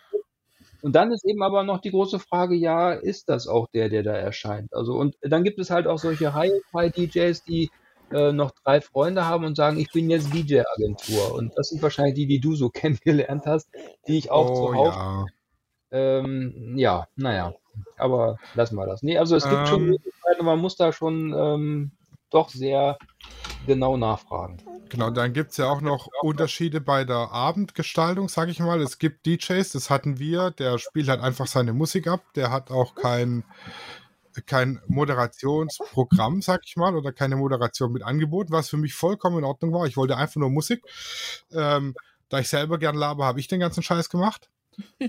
[0.85, 4.03] und dann ist eben aber noch die große Frage, ja, ist das auch der, der
[4.03, 4.71] da erscheint?
[4.71, 7.71] Also, und dann gibt es halt auch solche High-Fi-DJs, die
[8.11, 11.33] äh, noch drei Freunde haben und sagen, ich bin jetzt DJ-Agentur.
[11.33, 13.67] Und das sind wahrscheinlich die, die du so kennengelernt hast,
[14.07, 14.93] die ich auch oh, zuhauf.
[14.93, 15.25] Ja.
[15.89, 17.55] Ähm, ja, naja,
[17.97, 19.01] aber lassen wir das.
[19.01, 21.93] Nee, also es gibt ähm, schon Möglichkeiten, man muss da schon ähm,
[22.29, 22.99] doch sehr
[23.65, 24.57] genau nachfragen.
[24.89, 28.81] Genau, dann gibt es ja auch noch Unterschiede bei der Abendgestaltung, sage ich mal.
[28.81, 32.71] Es gibt DJs, das hatten wir, der spielt halt einfach seine Musik ab, der hat
[32.71, 33.43] auch kein,
[34.45, 39.43] kein Moderationsprogramm, sag ich mal, oder keine Moderation mit angeboten, was für mich vollkommen in
[39.43, 39.85] Ordnung war.
[39.87, 40.83] Ich wollte einfach nur Musik.
[41.51, 41.95] Ähm,
[42.29, 44.49] da ich selber gern laber, habe ich den ganzen Scheiß gemacht.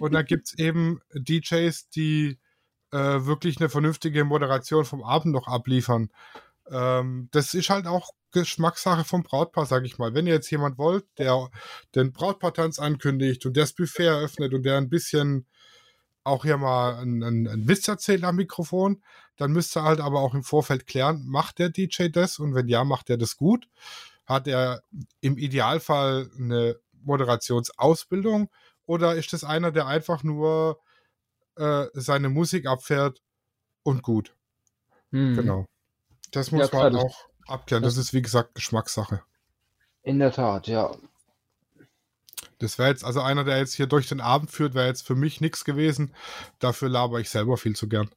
[0.00, 2.38] Und dann gibt es eben DJs, die
[2.92, 6.10] äh, wirklich eine vernünftige Moderation vom Abend noch abliefern.
[6.70, 10.14] Ähm, das ist halt auch Geschmackssache vom Brautpaar, sag ich mal.
[10.14, 11.48] Wenn ihr jetzt jemand wollt, der
[11.94, 15.46] den Brautpaartanz ankündigt und das Buffet eröffnet und der ein bisschen
[16.24, 19.02] auch hier mal einen, einen Witz erzählt am Mikrofon,
[19.36, 22.68] dann müsst ihr halt aber auch im Vorfeld klären, macht der DJ das und wenn
[22.68, 23.68] ja, macht er das gut?
[24.26, 24.82] Hat er
[25.20, 28.50] im Idealfall eine Moderationsausbildung
[28.86, 30.80] oder ist das einer, der einfach nur
[31.56, 33.22] äh, seine Musik abfährt
[33.84, 34.34] und gut?
[35.12, 35.36] Hm.
[35.36, 35.66] Genau.
[36.32, 37.16] Das muss ja, klar, man auch
[37.46, 37.82] abklären.
[37.82, 39.22] Das ist wie gesagt Geschmackssache.
[40.02, 40.94] In der Tat, ja.
[42.58, 45.14] Das wäre jetzt, also einer, der jetzt hier durch den Abend führt, wäre jetzt für
[45.14, 46.14] mich nichts gewesen.
[46.58, 48.08] Dafür laber ich selber viel zu gern.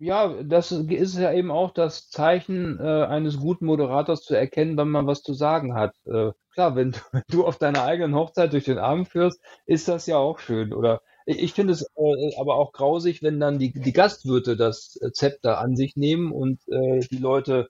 [0.00, 4.88] Ja, das ist ja eben auch das Zeichen äh, eines guten Moderators zu erkennen, wenn
[4.88, 5.92] man was zu sagen hat.
[6.06, 10.06] Äh, klar, wenn, wenn du auf deiner eigenen Hochzeit durch den Abend führst, ist das
[10.06, 10.72] ja auch schön.
[10.72, 15.12] Oder ich finde es äh, aber auch grausig, wenn dann die, die Gastwirte das äh,
[15.12, 17.68] Zepter an sich nehmen und äh, die Leute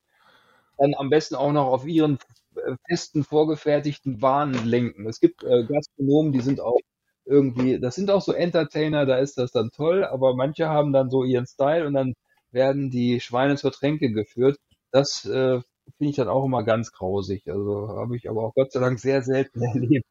[0.78, 2.18] dann am besten auch noch auf ihren
[2.56, 5.06] äh, festen, vorgefertigten Wahn lenken.
[5.08, 6.78] Es gibt äh, Gastronomen, die sind auch
[7.24, 11.10] irgendwie, das sind auch so Entertainer, da ist das dann toll, aber manche haben dann
[11.10, 12.14] so ihren Style und dann
[12.52, 14.58] werden die Schweine zur Tränke geführt.
[14.92, 15.60] Das äh,
[15.98, 17.48] finde ich dann auch immer ganz grausig.
[17.48, 20.06] Also habe ich aber auch Gott sei Dank sehr selten erlebt.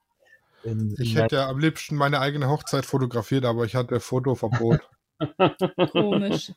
[0.67, 4.81] In, in ich hätte am liebsten meine eigene Hochzeit fotografiert, aber ich hatte Fotoverbot.
[5.91, 6.51] Komisch.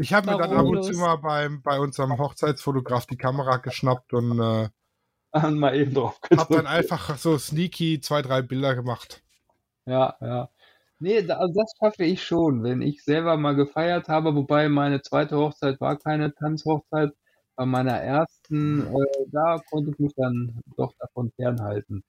[0.00, 4.12] Ich habe mir dann ab und zu mal beim, bei unserem Hochzeitsfotograf die Kamera geschnappt
[4.12, 9.22] und äh, mal eben drauf habe dann einfach so sneaky zwei, drei Bilder gemacht.
[9.86, 10.50] Ja, ja.
[10.98, 15.36] Nee, also das schaffe ich schon, wenn ich selber mal gefeiert habe, wobei meine zweite
[15.36, 17.10] Hochzeit war keine Tanzhochzeit.
[17.56, 22.02] Bei meiner ersten, äh, da konnte ich mich dann doch davon fernhalten.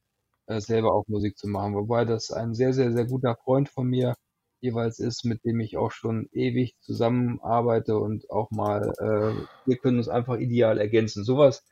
[0.48, 1.76] Äh, selber auch Musik zu machen.
[1.76, 4.16] Wobei das ein sehr, sehr, sehr guter Freund von mir
[4.62, 9.98] jeweils ist, mit dem ich auch schon ewig zusammenarbeite und auch mal, äh, wir können
[9.98, 11.24] uns einfach ideal ergänzen.
[11.24, 11.64] Sowas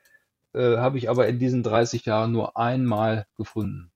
[0.53, 3.91] äh, habe ich aber in diesen 30 Jahren nur einmal gefunden.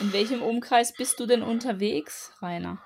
[0.00, 2.78] In welchem Umkreis bist du denn unterwegs, Rainer?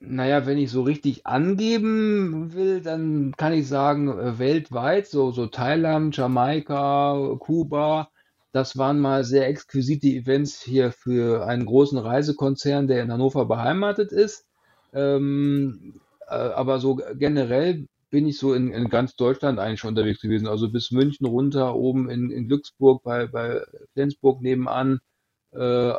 [0.00, 5.46] Naja, wenn ich so richtig angeben will, dann kann ich sagen, äh, weltweit, so, so
[5.46, 8.10] Thailand, Jamaika, Kuba,
[8.52, 14.12] das waren mal sehr exquisite Events hier für einen großen Reisekonzern, der in Hannover beheimatet
[14.12, 14.46] ist.
[14.92, 20.20] Ähm, äh, aber so generell bin ich so in, in ganz Deutschland eigentlich schon unterwegs
[20.20, 20.46] gewesen.
[20.46, 23.62] Also bis München runter, oben in, in Glücksburg bei, bei
[23.94, 25.00] Flensburg nebenan,
[25.52, 25.94] äh,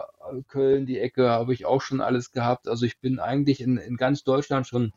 [0.47, 2.67] Köln, die Ecke habe ich auch schon alles gehabt.
[2.67, 4.93] Also ich bin eigentlich in, in ganz Deutschland schon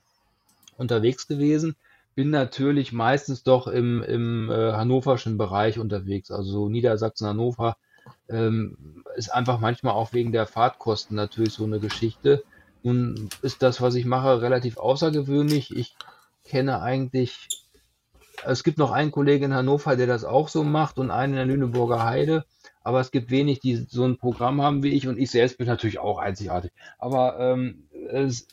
[0.77, 1.77] unterwegs gewesen.
[2.17, 6.33] Bin natürlich meistens doch im, im äh, hannoverschen Bereich unterwegs.
[6.33, 7.77] Also Niedersachsen, Hannover
[8.29, 12.43] ähm, ist einfach manchmal auch wegen der Fahrtkosten natürlich so eine Geschichte.
[12.83, 15.77] Nun ist das, was ich mache, relativ außergewöhnlich.
[15.77, 15.95] Ich
[16.45, 17.49] kenne eigentlich,
[18.45, 21.37] es gibt noch einen Kollegen in Hannover, der das auch so macht und einen in
[21.37, 22.45] der Lüneburger Heide
[22.87, 25.67] aber es gibt wenig, die so ein Programm haben wie ich und ich selbst bin
[25.67, 26.71] natürlich auch einzigartig.
[27.01, 28.47] Aber ähm, es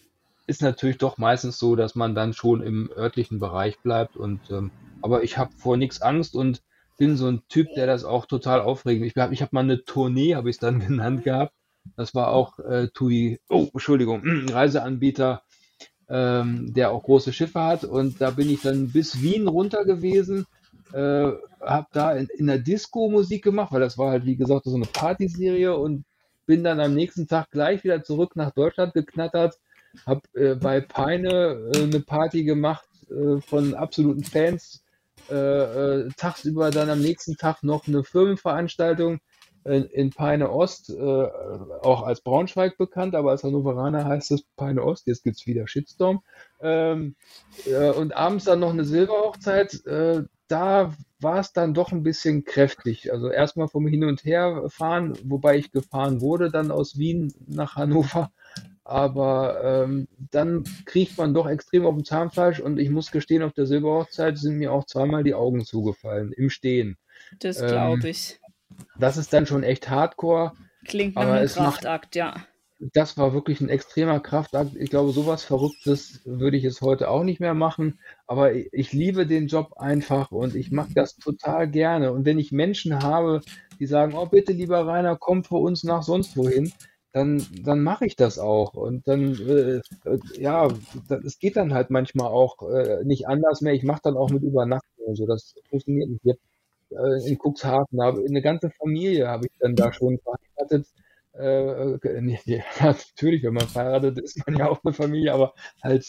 [0.45, 4.71] ist natürlich doch meistens so, dass man dann schon im örtlichen Bereich bleibt und ähm,
[5.01, 6.61] aber ich habe vor nichts Angst und
[6.97, 9.05] bin so ein Typ, der das auch total aufregend.
[9.05, 11.53] Ich habe ich hab mal eine Tournee, habe ich es dann genannt gehabt.
[11.97, 15.43] Das war auch äh, TUI, oh, Entschuldigung, Reiseanbieter,
[16.07, 17.83] ähm, der auch große Schiffe hat.
[17.83, 20.45] Und da bin ich dann bis Wien runter gewesen
[20.93, 21.31] äh,
[21.61, 24.75] habe da in, in der Disco Musik gemacht, weil das war halt, wie gesagt, so
[24.75, 26.05] eine Partyserie und
[26.45, 29.57] bin dann am nächsten Tag gleich wieder zurück nach Deutschland geknattert,
[30.05, 34.83] habe äh, bei Peine äh, eine Party gemacht äh, von absoluten Fans,
[35.29, 39.19] äh, äh, tagsüber dann am nächsten Tag noch eine Firmenveranstaltung
[39.65, 41.27] in, in Peine Ost, äh,
[41.81, 45.67] auch als Braunschweig bekannt, aber als Hannoveraner heißt es Peine Ost, jetzt gibt es wieder
[45.67, 46.21] Shitstorm.
[46.61, 47.15] Ähm,
[47.65, 49.81] äh, und abends dann noch eine Silberhochzeit,
[50.47, 53.11] da war es dann doch ein bisschen kräftig.
[53.11, 57.75] Also erstmal vom Hin und Her fahren, wobei ich gefahren wurde dann aus Wien nach
[57.75, 58.31] Hannover.
[58.86, 63.53] Aber ähm, dann kriegt man doch extrem auf dem Zahnfleisch und ich muss gestehen, auf
[63.53, 66.97] der Silberhochzeit sind mir auch zweimal die Augen zugefallen im Stehen.
[67.39, 68.39] Das glaube ähm, ich.
[68.99, 70.53] Das ist dann schon echt hardcore.
[70.86, 72.36] Klingt nach einem Kraftakt, macht, ja
[72.91, 74.75] das war wirklich ein extremer Kraftakt.
[74.75, 77.99] Ich glaube, sowas Verrücktes würde ich es heute auch nicht mehr machen.
[78.27, 82.11] Aber ich liebe den Job einfach und ich mache das total gerne.
[82.11, 83.41] Und wenn ich Menschen habe,
[83.79, 86.73] die sagen, oh bitte, lieber Rainer, komm für uns nach sonst wohin,
[87.14, 88.74] dann, dann mache ich das auch.
[88.74, 89.82] Und dann, äh,
[90.38, 90.68] ja,
[91.26, 93.74] es geht dann halt manchmal auch äh, nicht anders mehr.
[93.74, 95.26] Ich mache dann auch mit Übernachtung und so.
[95.26, 96.26] Das funktioniert nicht.
[96.26, 96.41] Jetzt,
[96.91, 100.88] äh, in Cuxhaven habe eine ganze Familie habe ich dann da schon verheiratet
[101.34, 106.05] äh, nee, ja, natürlich, wenn man verheiratet ist, man ja auch eine Familie, aber halt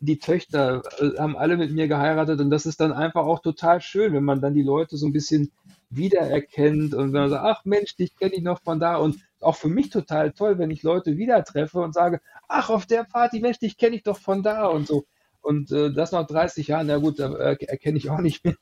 [0.00, 3.80] die Töchter äh, haben alle mit mir geheiratet und das ist dann einfach auch total
[3.80, 5.52] schön, wenn man dann die Leute so ein bisschen
[5.90, 9.56] wiedererkennt und wenn man sagt, ach Mensch, dich kenne ich noch von da und auch
[9.56, 13.40] für mich total toll, wenn ich Leute wieder treffe und sage, ach, auf der Party,
[13.40, 15.04] Mensch, dich kenne ich doch von da und so.
[15.40, 18.56] Und äh, das nach 30 Jahren, na gut, da äh, erkenne ich auch nicht mehr,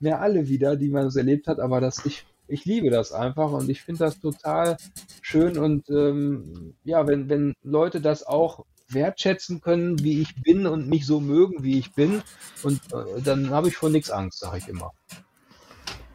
[0.00, 3.52] mehr alle wieder, die man so erlebt hat, aber das, ich ich liebe das einfach
[3.52, 4.76] und ich finde das total
[5.22, 10.88] schön und ähm, ja, wenn, wenn Leute das auch wertschätzen können, wie ich bin und
[10.88, 12.22] mich so mögen, wie ich bin
[12.62, 14.92] und äh, dann habe ich vor nichts Angst, sage ich immer.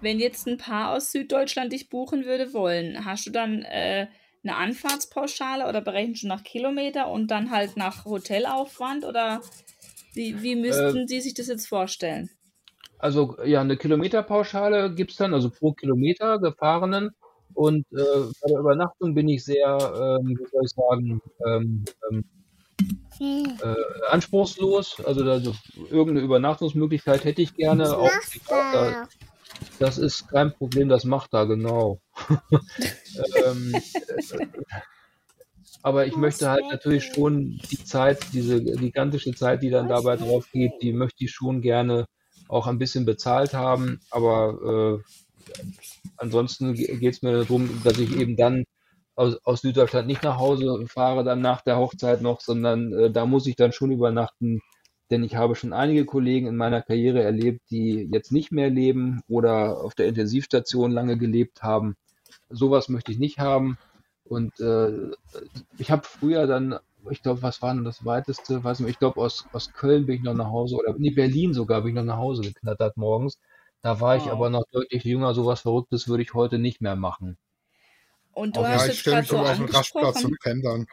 [0.02, 4.08] Wenn jetzt ein Paar aus Süddeutschland dich buchen würde wollen, hast du dann äh,
[4.43, 9.41] eine Anfahrtspauschale oder berechnest du nach Kilometer und dann halt nach Hotelaufwand oder
[10.14, 12.30] wie, wie müssten äh, Sie sich das jetzt vorstellen?
[12.97, 17.12] Also ja, eine Kilometerpauschale gibt es dann, also pro Kilometer gefahrenen.
[17.54, 17.95] Und äh,
[18.41, 22.24] bei der Übernachtung bin ich sehr, ähm, wie soll ich sagen, ähm, ähm,
[23.62, 23.76] äh,
[24.10, 25.02] anspruchslos.
[25.06, 25.54] Also da, so,
[25.89, 27.97] irgendeine Übernachtungsmöglichkeit hätte ich gerne.
[27.97, 28.10] Auch,
[28.47, 29.08] da,
[29.80, 32.01] das ist kein Problem, das macht da genau.
[33.45, 34.47] ähm, äh,
[35.82, 40.49] aber ich möchte halt natürlich schon die Zeit, diese gigantische Zeit, die dann dabei drauf
[40.51, 42.05] geht, die möchte ich schon gerne
[42.49, 44.01] auch ein bisschen bezahlt haben.
[44.12, 45.62] Aber äh,
[46.18, 48.66] ansonsten geht es mir darum, dass ich eben dann
[49.16, 53.26] aus, aus, Süddeutschland nicht nach Hause fahre, dann nach der Hochzeit noch, sondern äh, da
[53.26, 54.62] muss ich dann schon übernachten.
[55.10, 59.22] Denn ich habe schon einige Kollegen in meiner Karriere erlebt, die jetzt nicht mehr leben
[59.28, 61.95] oder auf der Intensivstation lange gelebt haben.
[62.49, 63.78] Sowas möchte ich nicht haben.
[64.24, 65.12] Und äh,
[65.80, 66.80] ich habe früher dann
[67.10, 68.64] ich glaube, was war denn das weiteste?
[68.64, 71.53] Weiß nicht, ich glaube, aus, aus Köln bin ich noch nach Hause oder nee, Berlin
[71.53, 73.39] sogar bin ich noch nach Hause geknattert morgens.
[73.82, 75.34] Da war ich aber noch deutlich jünger.
[75.34, 77.38] Sowas Verrücktes würde ich heute nicht mehr machen.
[78.34, 80.39] Und du ja, hast ich jetzt stelle gerade mich so auf den Rastplatz angesprochen, und
[80.41, 80.88] penne dann.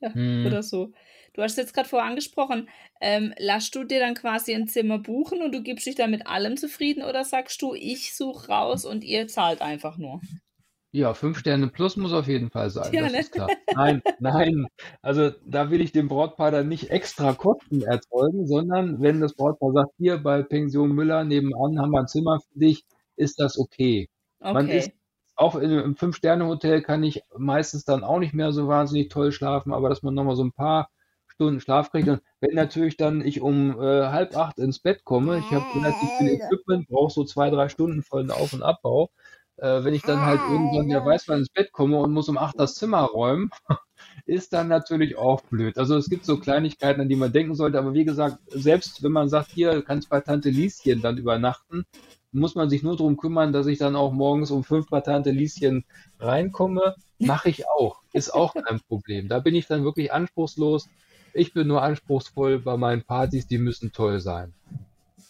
[0.00, 0.46] ja, Hm.
[0.46, 0.92] oder so.
[1.32, 2.68] Du hast jetzt gerade vorher angesprochen,
[3.00, 6.26] ähm, lass du dir dann quasi ein Zimmer buchen und du gibst dich dann mit
[6.26, 10.20] allem zufrieden oder sagst du, ich suche raus und ihr zahlt einfach nur?
[10.92, 13.26] Ja, fünf Sterne plus muss auf jeden Fall sein, Ja, das ne?
[13.26, 13.52] ist klar.
[13.74, 14.66] Nein, nein,
[15.02, 19.72] also da will ich dem Brautpaar dann nicht extra Kosten erzeugen, sondern wenn das Brautpaar
[19.72, 22.84] sagt, hier bei Pension Müller nebenan haben wir ein Zimmer für dich,
[23.16, 24.08] ist das okay.
[24.50, 24.94] Man ist Okay.
[25.36, 29.72] auch in, im Fünf-Sterne-Hotel kann ich meistens dann auch nicht mehr so wahnsinnig toll schlafen,
[29.74, 30.88] aber dass man nochmal so ein paar
[31.38, 32.08] Stunden Schlaf kriegt.
[32.08, 36.10] Und wenn natürlich dann ich um äh, halb acht ins Bett komme, ich habe relativ
[36.18, 39.10] viel Equipment, brauche so zwei, drei Stunden für den Auf- und Abbau.
[39.56, 42.38] Äh, wenn ich dann halt irgendwann, wer weiß, wann ins Bett komme und muss um
[42.38, 43.50] acht das Zimmer räumen,
[44.26, 45.78] ist dann natürlich auch blöd.
[45.78, 49.12] Also es gibt so Kleinigkeiten, an die man denken sollte, aber wie gesagt, selbst wenn
[49.12, 51.84] man sagt, hier kannst bei Tante Lieschen dann übernachten,
[52.32, 55.30] muss man sich nur darum kümmern, dass ich dann auch morgens um fünf bei Tante
[55.30, 55.84] Lieschen
[56.18, 56.96] reinkomme.
[57.20, 58.02] Mache ich auch.
[58.12, 59.28] Ist auch kein Problem.
[59.28, 60.88] Da bin ich dann wirklich anspruchslos.
[61.34, 64.54] Ich bin nur anspruchsvoll bei meinen Partys, die müssen toll sein.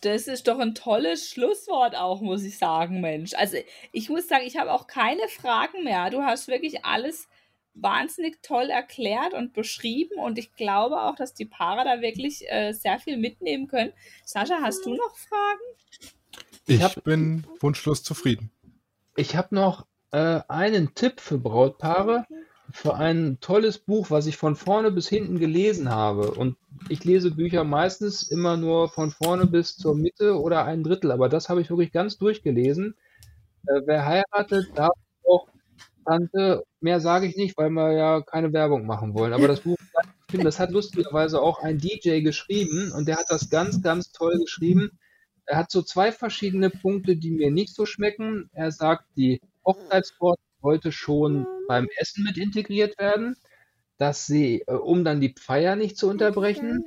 [0.03, 3.35] Das ist doch ein tolles Schlusswort auch, muss ich sagen, Mensch.
[3.35, 3.57] Also
[3.93, 6.11] ich muss sagen, ich habe auch keine Fragen mehr.
[6.11, 7.29] Du hast wirklich alles
[7.75, 12.73] wahnsinnig toll erklärt und beschrieben und ich glaube auch, dass die Paare da wirklich äh,
[12.73, 13.93] sehr viel mitnehmen können.
[14.25, 15.61] Sascha, hast du noch Fragen?
[16.67, 18.51] Ich hab- bin wunschlos zufrieden.
[19.17, 22.25] Ich habe noch äh, einen Tipp für Brautpaare,
[22.71, 26.33] für ein tolles Buch, was ich von vorne bis hinten gelesen habe.
[26.33, 26.57] Und
[26.89, 31.29] ich lese Bücher meistens immer nur von vorne bis zur Mitte oder ein Drittel, aber
[31.29, 32.95] das habe ich wirklich ganz durchgelesen.
[33.67, 34.93] Äh, wer heiratet, darf
[35.25, 35.49] auch
[36.05, 39.33] Tante, mehr sage ich nicht, weil wir ja keine Werbung machen wollen.
[39.33, 39.77] Aber das Buch,
[40.33, 44.99] das hat lustigerweise auch ein DJ geschrieben und der hat das ganz, ganz toll geschrieben.
[45.47, 48.51] Er hat so zwei verschiedene Punkte, die mir nicht so schmecken.
[48.53, 53.37] Er sagt, die Hochzeitstorte sollte schon beim Essen mit integriert werden,
[53.99, 56.85] dass sie, äh, um dann die Feier nicht zu unterbrechen.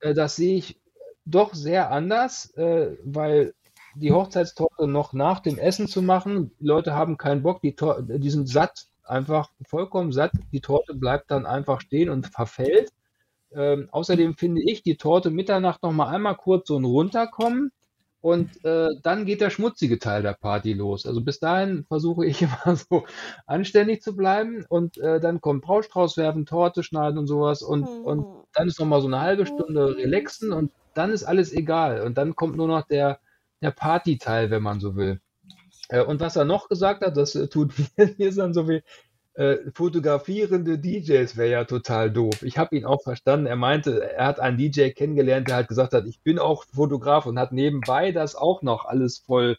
[0.00, 0.80] Äh, das sehe ich
[1.24, 3.54] doch sehr anders, äh, weil
[3.94, 8.02] die Hochzeitstorte noch nach dem Essen zu machen, die Leute haben keinen Bock, die, Tor
[8.02, 10.32] die sind satt, einfach vollkommen satt.
[10.52, 12.90] Die Torte bleibt dann einfach stehen und verfällt.
[13.54, 17.70] Ähm, außerdem finde ich, die Torte Mitternacht noch mal einmal kurz so ein runterkommen
[18.22, 21.06] und äh, dann geht der schmutzige Teil der Party los.
[21.06, 23.04] Also bis dahin versuche ich immer so
[23.46, 28.24] anständig zu bleiben und äh, dann kommt Brautstrauß werfen, Torte schneiden und sowas und, und
[28.54, 32.16] dann ist noch mal so eine halbe Stunde relaxen und dann ist alles egal und
[32.16, 33.18] dann kommt nur noch der,
[33.60, 35.20] der Partyteil, wenn man so will.
[35.88, 37.72] Äh, und was er noch gesagt hat, das äh, tut
[38.18, 38.82] mir dann so weh,
[39.34, 42.42] äh, fotografierende DJs wäre ja total doof.
[42.42, 43.46] Ich habe ihn auch verstanden.
[43.46, 47.26] Er meinte, er hat einen DJ kennengelernt, der halt gesagt hat, ich bin auch Fotograf
[47.26, 49.56] und hat nebenbei das auch noch alles voll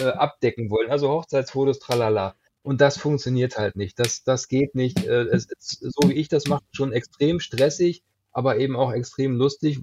[0.00, 0.90] äh, abdecken wollen.
[0.90, 2.34] Also Hochzeitsfotos, tralala.
[2.62, 3.98] Und das funktioniert halt nicht.
[4.00, 5.04] Das, das geht nicht.
[5.06, 8.02] Äh, es ist, so wie ich das mache, schon extrem stressig,
[8.32, 9.78] aber eben auch extrem lustig,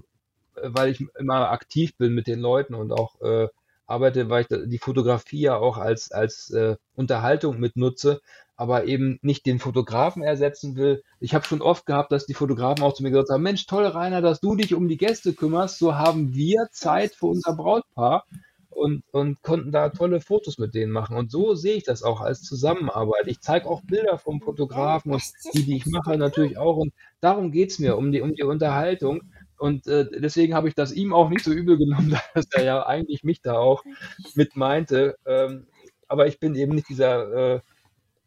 [0.56, 3.48] äh, weil ich immer aktiv bin mit den Leuten und auch äh,
[3.92, 8.20] arbeite, weil ich die Fotografie ja auch als, als äh, Unterhaltung mit nutze,
[8.56, 11.02] aber eben nicht den Fotografen ersetzen will.
[11.20, 13.84] Ich habe schon oft gehabt, dass die Fotografen auch zu mir gesagt haben, Mensch, toll,
[13.84, 18.24] Rainer, dass du dich um die Gäste kümmerst, so haben wir Zeit für unser Brautpaar
[18.70, 21.16] und, und konnten da tolle Fotos mit denen machen.
[21.16, 23.26] Und so sehe ich das auch als Zusammenarbeit.
[23.26, 25.22] Ich zeige auch Bilder vom Fotografen und
[25.54, 26.76] die, die ich mache, natürlich auch.
[26.76, 29.22] Und darum geht's mir, um die, um die Unterhaltung.
[29.62, 32.84] Und äh, deswegen habe ich das ihm auch nicht so übel genommen, dass er ja
[32.84, 33.84] eigentlich mich da auch
[34.34, 35.14] mit meinte.
[35.24, 35.68] Ähm,
[36.08, 37.60] aber ich bin eben nicht dieser äh,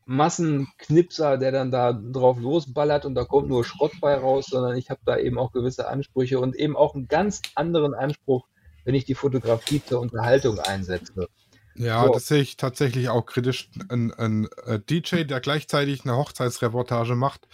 [0.05, 4.89] Massenknipser, der dann da drauf losballert und da kommt nur Schrott bei raus, sondern ich
[4.89, 8.47] habe da eben auch gewisse Ansprüche und eben auch einen ganz anderen Anspruch,
[8.85, 11.27] wenn ich die Fotografie zur Unterhaltung einsetze.
[11.75, 12.13] Ja, So.
[12.13, 13.69] das sehe ich tatsächlich auch kritisch.
[13.89, 17.49] Ein, ein, äh, DJ, der gleichzeitig eine Hochzeitsreportage macht.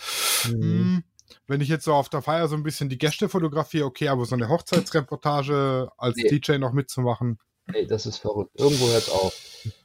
[0.47, 1.03] Mhm.
[1.47, 4.25] Wenn ich jetzt so auf der Feier so ein bisschen die Gäste fotografiere, okay, aber
[4.25, 6.27] so eine Hochzeitsreportage als Nee.
[6.39, 8.51] DJ noch mitzumachen, Nee, das ist verrückt.
[8.59, 9.33] Irgendwo hört es auf.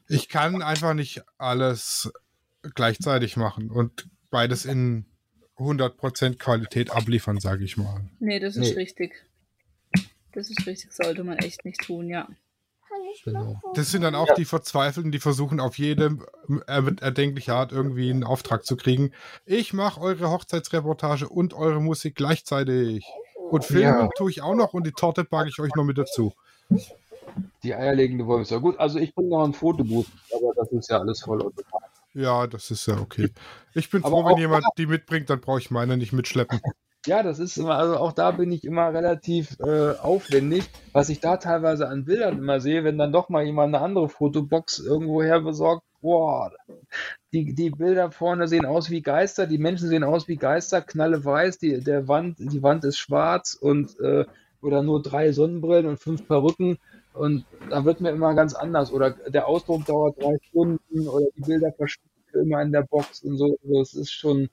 [0.09, 2.11] ich kann einfach nicht alles
[2.75, 5.07] gleichzeitig machen und beides in
[5.59, 8.09] 100% Qualität abliefern, sage ich mal.
[8.19, 8.81] Nee, das ist Nee.
[8.81, 9.25] richtig.
[10.33, 12.29] Das ist richtig, sollte man echt nicht tun, ja.
[13.25, 13.61] Genau.
[13.75, 14.35] Das sind dann auch Ja.
[14.35, 16.19] die Verzweifelten, die versuchen auf jede
[16.67, 19.13] er- erdenkliche Art irgendwie einen Auftrag zu kriegen.
[19.45, 23.05] Ich mache eure Hochzeitsreportage und eure Musik gleichzeitig.
[23.51, 24.09] Und filmen Ja.
[24.17, 26.33] tue ich auch noch und die Torte packe ich euch noch mit dazu.
[27.63, 28.61] Die eierlegende Wollmilchsau.
[28.61, 31.91] Gut, also ich bringe noch ein Fotobuch, aber das ist ja alles voll automatisch.
[32.15, 33.31] Ja, das ist ja okay.
[33.75, 36.61] Ich bin Aber froh, wenn jemand die mitbringt, dann brauche ich meine nicht mitschleppen.
[37.07, 41.21] Ja, das ist immer, also auch da bin ich immer relativ äh, aufwendig, was ich
[41.21, 45.23] da teilweise an Bildern immer sehe, wenn dann doch mal jemand eine andere Fotobox irgendwo
[45.23, 46.53] her besorgt, boah,
[47.33, 51.25] die, die Bilder vorne sehen aus wie Geister, die Menschen sehen aus wie Geister, knalle
[51.25, 54.25] weiß, die, der Wand, die Wand ist schwarz und äh,
[54.61, 56.79] oder nur drei Sonnenbrillen und fünf Perücken.
[57.15, 58.93] Und da wird mir immer ganz anders.
[58.93, 62.11] Oder der Ausdruck dauert drei Stunden oder die Bilder verschwinden
[62.43, 63.57] immer in der Box und so.
[63.63, 64.49] Also es ist schon,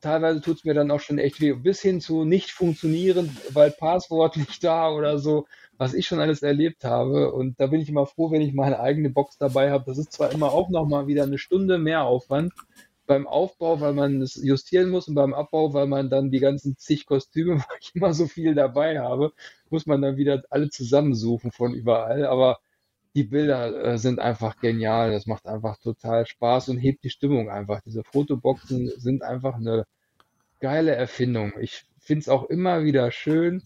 [0.00, 3.70] teilweise tut es mir dann auch schon echt weh, bis hin zu nicht funktionieren, weil
[3.70, 5.46] Passwort nicht da oder so
[5.82, 7.32] was ich schon alles erlebt habe.
[7.32, 9.84] Und da bin ich immer froh, wenn ich meine eigene Box dabei habe.
[9.86, 12.52] Das ist zwar immer auch nochmal wieder eine Stunde mehr Aufwand
[13.06, 16.76] beim Aufbau, weil man es justieren muss und beim Abbau, weil man dann die ganzen
[16.76, 19.32] zig Kostüme, weil ich immer so viel dabei habe,
[19.70, 22.26] muss man dann wieder alle zusammensuchen von überall.
[22.26, 22.60] Aber
[23.14, 25.12] die Bilder äh, sind einfach genial.
[25.12, 27.80] Das macht einfach total Spaß und hebt die Stimmung einfach.
[27.82, 29.86] Diese Fotoboxen sind einfach eine
[30.60, 31.52] geile Erfindung.
[31.60, 33.62] Ich finde es auch immer wieder schön,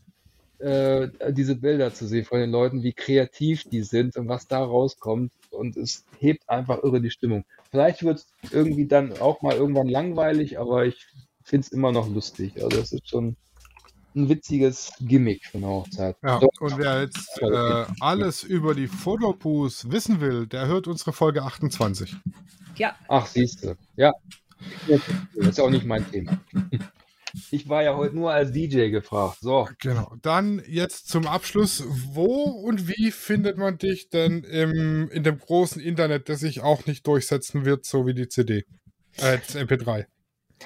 [0.59, 4.65] äh, diese Bilder zu sehen von den Leuten, wie kreativ die sind und was da
[4.65, 5.33] rauskommt.
[5.51, 7.45] Und es hebt einfach irre die Stimmung.
[7.71, 11.07] Vielleicht wird es irgendwie dann auch mal irgendwann langweilig, aber ich
[11.43, 12.63] finde es immer noch lustig.
[12.63, 13.37] Also es ist schon
[14.17, 16.17] ein witziges Gimmick von der Hochzeit.
[16.23, 21.13] Ja, so, und wer jetzt äh, alles über die Fotobooths wissen will, der hört unsere
[21.13, 22.17] Folge 28.
[22.77, 22.95] Ja.
[23.09, 23.77] Ach, siehst du.
[23.97, 24.13] Ja.
[24.89, 25.01] Das
[25.35, 26.41] ist auch nicht mein Thema.
[27.51, 29.39] Ich war ja heute nur als DJ gefragt.
[29.41, 29.69] So.
[29.81, 30.15] Genau.
[30.23, 31.85] Dann jetzt zum Abschluss.
[31.87, 36.87] Wo und wie findet man dich denn im, in dem großen Internet, das sich auch
[36.87, 38.65] nicht durchsetzen wird, so wie die CD?
[39.19, 40.07] Äh, das MP3.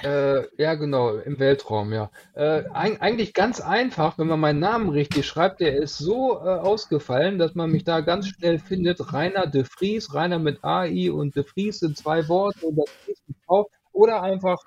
[0.02, 2.10] Äh, ja, genau, im Weltraum, ja.
[2.34, 7.38] Äh, eigentlich ganz einfach, wenn man meinen Namen richtig schreibt, der ist so äh, ausgefallen,
[7.38, 9.12] dass man mich da ganz schnell findet.
[9.12, 13.28] Rainer de Vries, Rainer mit AI und de Vries sind zwei Worte und das ist
[13.28, 13.68] mit V.
[13.92, 14.58] Oder einfach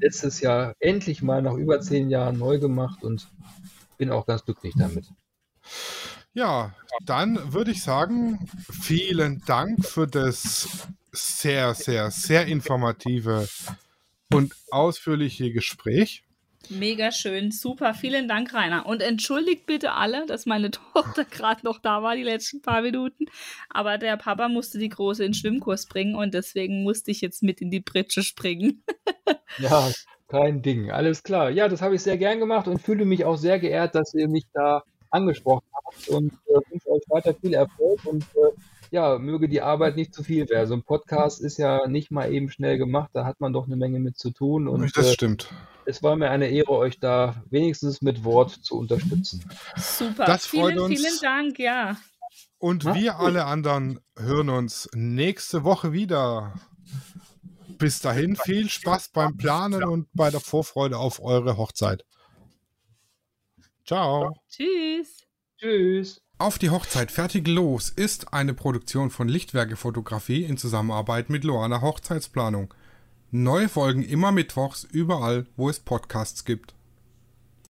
[0.00, 3.28] letztes Jahr endlich mal nach über zehn Jahren neu gemacht und
[3.98, 5.06] bin auch ganz glücklich damit.
[6.32, 6.74] Ja,
[7.04, 13.48] dann würde ich sagen, vielen Dank für das sehr, sehr, sehr informative
[14.32, 16.24] und ausführliche Gespräch.
[16.70, 17.94] Mega schön, super.
[17.94, 18.86] Vielen Dank, Rainer.
[18.86, 23.26] Und entschuldigt bitte alle, dass meine Tochter gerade noch da war, die letzten paar Minuten.
[23.68, 27.42] Aber der Papa musste die Große in den Schwimmkurs bringen und deswegen musste ich jetzt
[27.42, 28.84] mit in die Pritsche springen.
[29.58, 29.90] ja,
[30.28, 30.92] kein Ding.
[30.92, 31.50] Alles klar.
[31.50, 34.28] Ja, das habe ich sehr gern gemacht und fühle mich auch sehr geehrt, dass ihr
[34.28, 38.52] mich da angesprochen habt und äh, wünsche euch weiter viel Erfolg und äh,
[38.92, 40.68] ja, möge die Arbeit nicht zu viel werden.
[40.68, 43.76] So ein Podcast ist ja nicht mal eben schnell gemacht, da hat man doch eine
[43.76, 44.68] Menge mit zu tun.
[44.68, 45.52] Und, das äh, stimmt
[45.90, 49.44] es war mir eine Ehre, euch da wenigstens mit Wort zu unterstützen.
[49.76, 50.24] Super.
[50.24, 51.00] Das freut vielen, uns.
[51.00, 51.96] vielen Dank, ja.
[52.58, 56.54] Und Ach, wir alle anderen hören uns nächste Woche wieder.
[57.78, 62.04] Bis dahin viel Spaß beim Planen und bei der Vorfreude auf eure Hochzeit.
[63.86, 64.34] Ciao.
[64.48, 65.26] Tschüss.
[65.58, 66.22] Tschüss.
[66.38, 71.80] Auf die Hochzeit fertig los ist eine Produktion von Lichtwerke Fotografie in Zusammenarbeit mit Loana
[71.80, 72.72] Hochzeitsplanung.
[73.32, 76.74] Neue Folgen immer mittwochs überall, wo es Podcasts gibt.